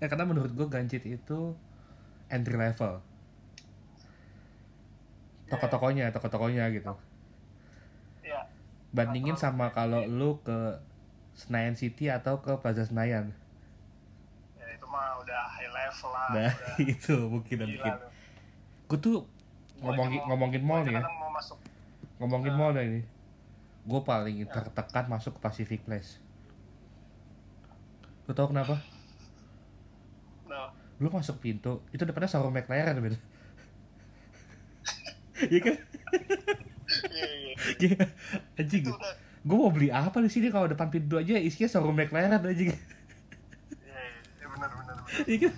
[0.00, 1.52] ya karena menurut gue Ganjit itu
[2.32, 3.04] entry level.
[5.46, 6.96] Toko-tokonya, toko-tokonya gitu.
[8.24, 8.48] Iya.
[8.90, 10.80] Bandingin sama kalau lu ke
[11.36, 13.28] Senayan City atau ke Plaza Senayan.
[14.54, 16.28] Ya itu mah udah high level lah.
[16.30, 17.92] Nah, udah itu mungkin gila mungkin.
[18.86, 19.16] Gue tuh
[19.78, 21.00] ngomongin mau- ngomongin mall nih ya.
[21.00, 21.58] kadang mau masuk
[22.16, 22.56] Ngomongin Ah.
[22.56, 23.00] mall dah ini.
[23.84, 26.16] Gue paling tertekan masuk ke Pacific Place.
[28.24, 28.80] Lu tau kenapa?
[30.46, 33.18] nah, lu masuk pintu itu depannya showroom McLaren men
[35.44, 35.76] Iya kan?
[37.12, 37.98] iya iya Iya.
[38.56, 38.82] Anjing.
[38.82, 39.14] itu udah
[39.46, 42.74] Gue mau beli apa di sini kalau depan pintu aja isinya showroom McLaren anjing.
[43.78, 44.02] iya
[44.36, 45.52] iya benar benar Iya kan?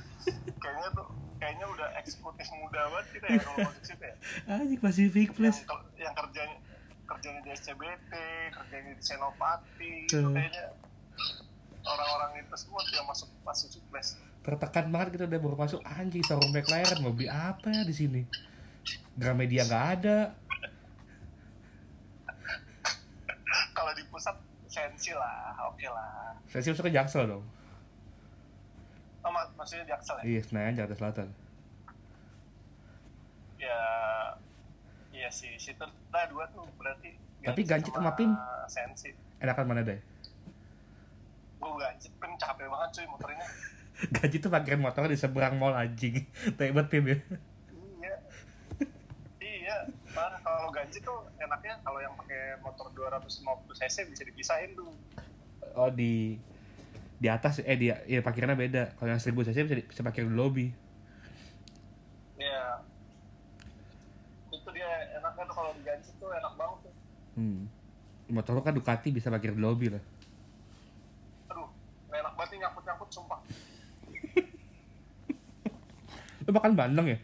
[0.59, 1.07] kayaknya tuh
[1.39, 4.14] kayaknya udah eksekutif muda banget kita ya kalau masuk situ ya
[4.47, 5.61] Anjing Pacific yang, Place.
[5.64, 6.57] ker- yang kerjanya
[7.07, 8.12] kerjanya di SCBT
[8.53, 10.36] kerjanya di Senopati itu Hmm.
[10.36, 10.64] kayaknya
[11.82, 16.20] orang-orang itu semua tuh yang masuk masuk Place Tertekan banget kita udah baru masuk anjing
[16.22, 18.22] showroom McLaren mau beli apa ya di sini?
[19.12, 20.18] Gramedia nggak ada.
[23.79, 24.35] Kalau di pusat
[24.66, 27.45] sensi lah oke lah Saya sih masuk ke Jaksel dong.
[29.20, 31.29] oh, mak- maksudnya di Aksel ya Iya, Senayan Jakarta Selatan.
[33.57, 33.81] ya
[35.11, 38.31] iya sih situ nah dua tuh berarti Tapi Gancit sama sama Pin?
[38.66, 39.99] sensi Enakan mana deh?
[41.59, 43.47] gue gancit pin capek banget cuy muternya
[44.14, 46.22] Gaji tuh pakai motor di seberang mall anjing.
[46.59, 47.18] Tebet pim ya.
[50.19, 53.39] Parah kalau ganjil tuh enaknya kalau yang pakai motor 250
[53.71, 54.91] cc bisa dipisahin tuh
[55.79, 56.35] Oh di
[57.19, 58.95] di atas eh di ya parkirnya beda.
[58.99, 60.75] Kalau yang 1000 cc bisa di- bisa parkir di lobby.
[62.39, 62.83] Iya.
[64.51, 66.95] Itu dia enaknya tuh kalau diganti tuh enak banget tuh.
[67.39, 67.71] Hmm.
[68.31, 70.03] Motor lu kan Ducati bisa parkir di lobby lah.
[71.55, 71.71] Aduh,
[72.11, 73.39] enak banget nih nyangkut-nyangkut sumpah.
[76.47, 77.19] Lu makan bandeng ya?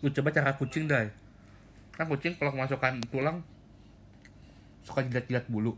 [0.00, 1.08] Lu coba cara kucing dah.
[1.96, 3.40] Kan kucing kalau kemasukan tulang
[4.86, 5.74] suka jilat-jilat bulu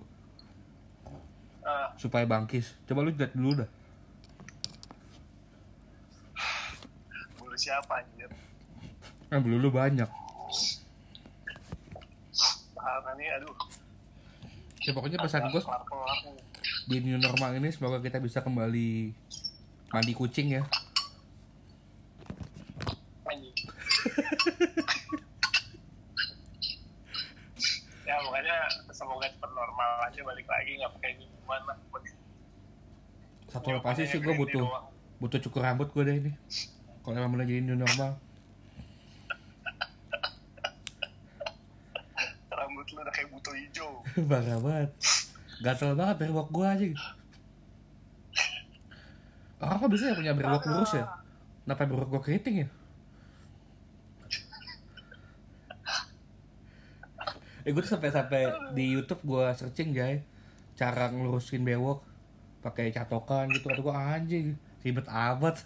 [1.68, 2.72] Nah, supaya bangkis.
[2.88, 3.68] Coba lu jilat dulu dah.
[7.36, 8.32] bulu siapa anjir?
[9.28, 10.08] Kan bulu lu banyak.
[12.72, 13.52] Parah nih, aduh.
[14.80, 15.60] Ya pokoknya pesan gue
[16.88, 19.12] di new normal ini semoga kita bisa kembali
[19.92, 20.64] mandi kucing ya.
[23.28, 23.52] Anjing.
[28.08, 28.56] ya pokoknya
[28.96, 31.76] semoga cepat normal aja balik lagi nggak pakai minuman lah
[33.48, 34.68] Satu lokasi sih gue butuh
[35.18, 36.32] butuh cukur rambut gue deh ini.
[37.00, 38.20] Kalau emang bener jadi new normal.
[42.58, 44.90] rambut lu udah kayak buto hijau Parah banget.
[45.64, 46.86] Gatel banget berwok gue aja.
[49.58, 51.08] Orang kok bisa ya punya berwok lurus ya?
[51.64, 52.68] Kenapa berwok gue keriting ya?
[57.66, 60.24] Eh gue tuh sampai-sampai di YouTube gue searching guys
[60.78, 62.07] cara ngelurusin bewok
[62.58, 64.46] pakai catokan gitu atau gue anjing
[64.82, 65.62] ribet amat.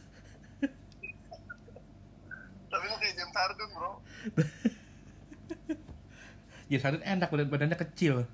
[2.73, 3.93] Tapi lu kayak James Harden bro.
[6.73, 8.25] Ya sadar enak badan badannya kecil.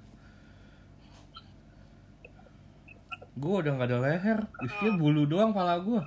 [3.35, 5.99] Gue udah nggak ada leher isinya bulu doang pala gue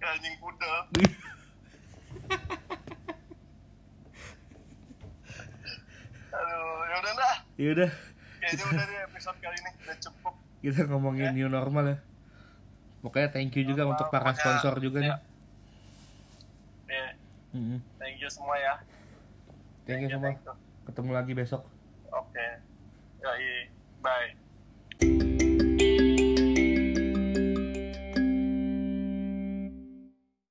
[0.00, 0.72] kayak anjing kuda.
[6.40, 7.90] Aduh yaudah dah yaudah
[8.50, 11.96] kayaknya udah deh episode kali ini udah cukup kita ngomongin new normal ya
[13.02, 15.14] Pokoknya thank you juga untuk para Pokoknya, sponsor juga nih.
[15.14, 15.16] ya.
[16.90, 17.06] Iya,
[17.54, 17.90] Mm-mm.
[17.98, 18.74] thank you semua ya.
[19.86, 20.32] Thank you semua.
[20.32, 20.54] thank you.
[20.86, 21.62] Ketemu lagi besok.
[22.12, 22.46] Oke.
[23.22, 23.70] Yoi.
[24.02, 24.49] Bye.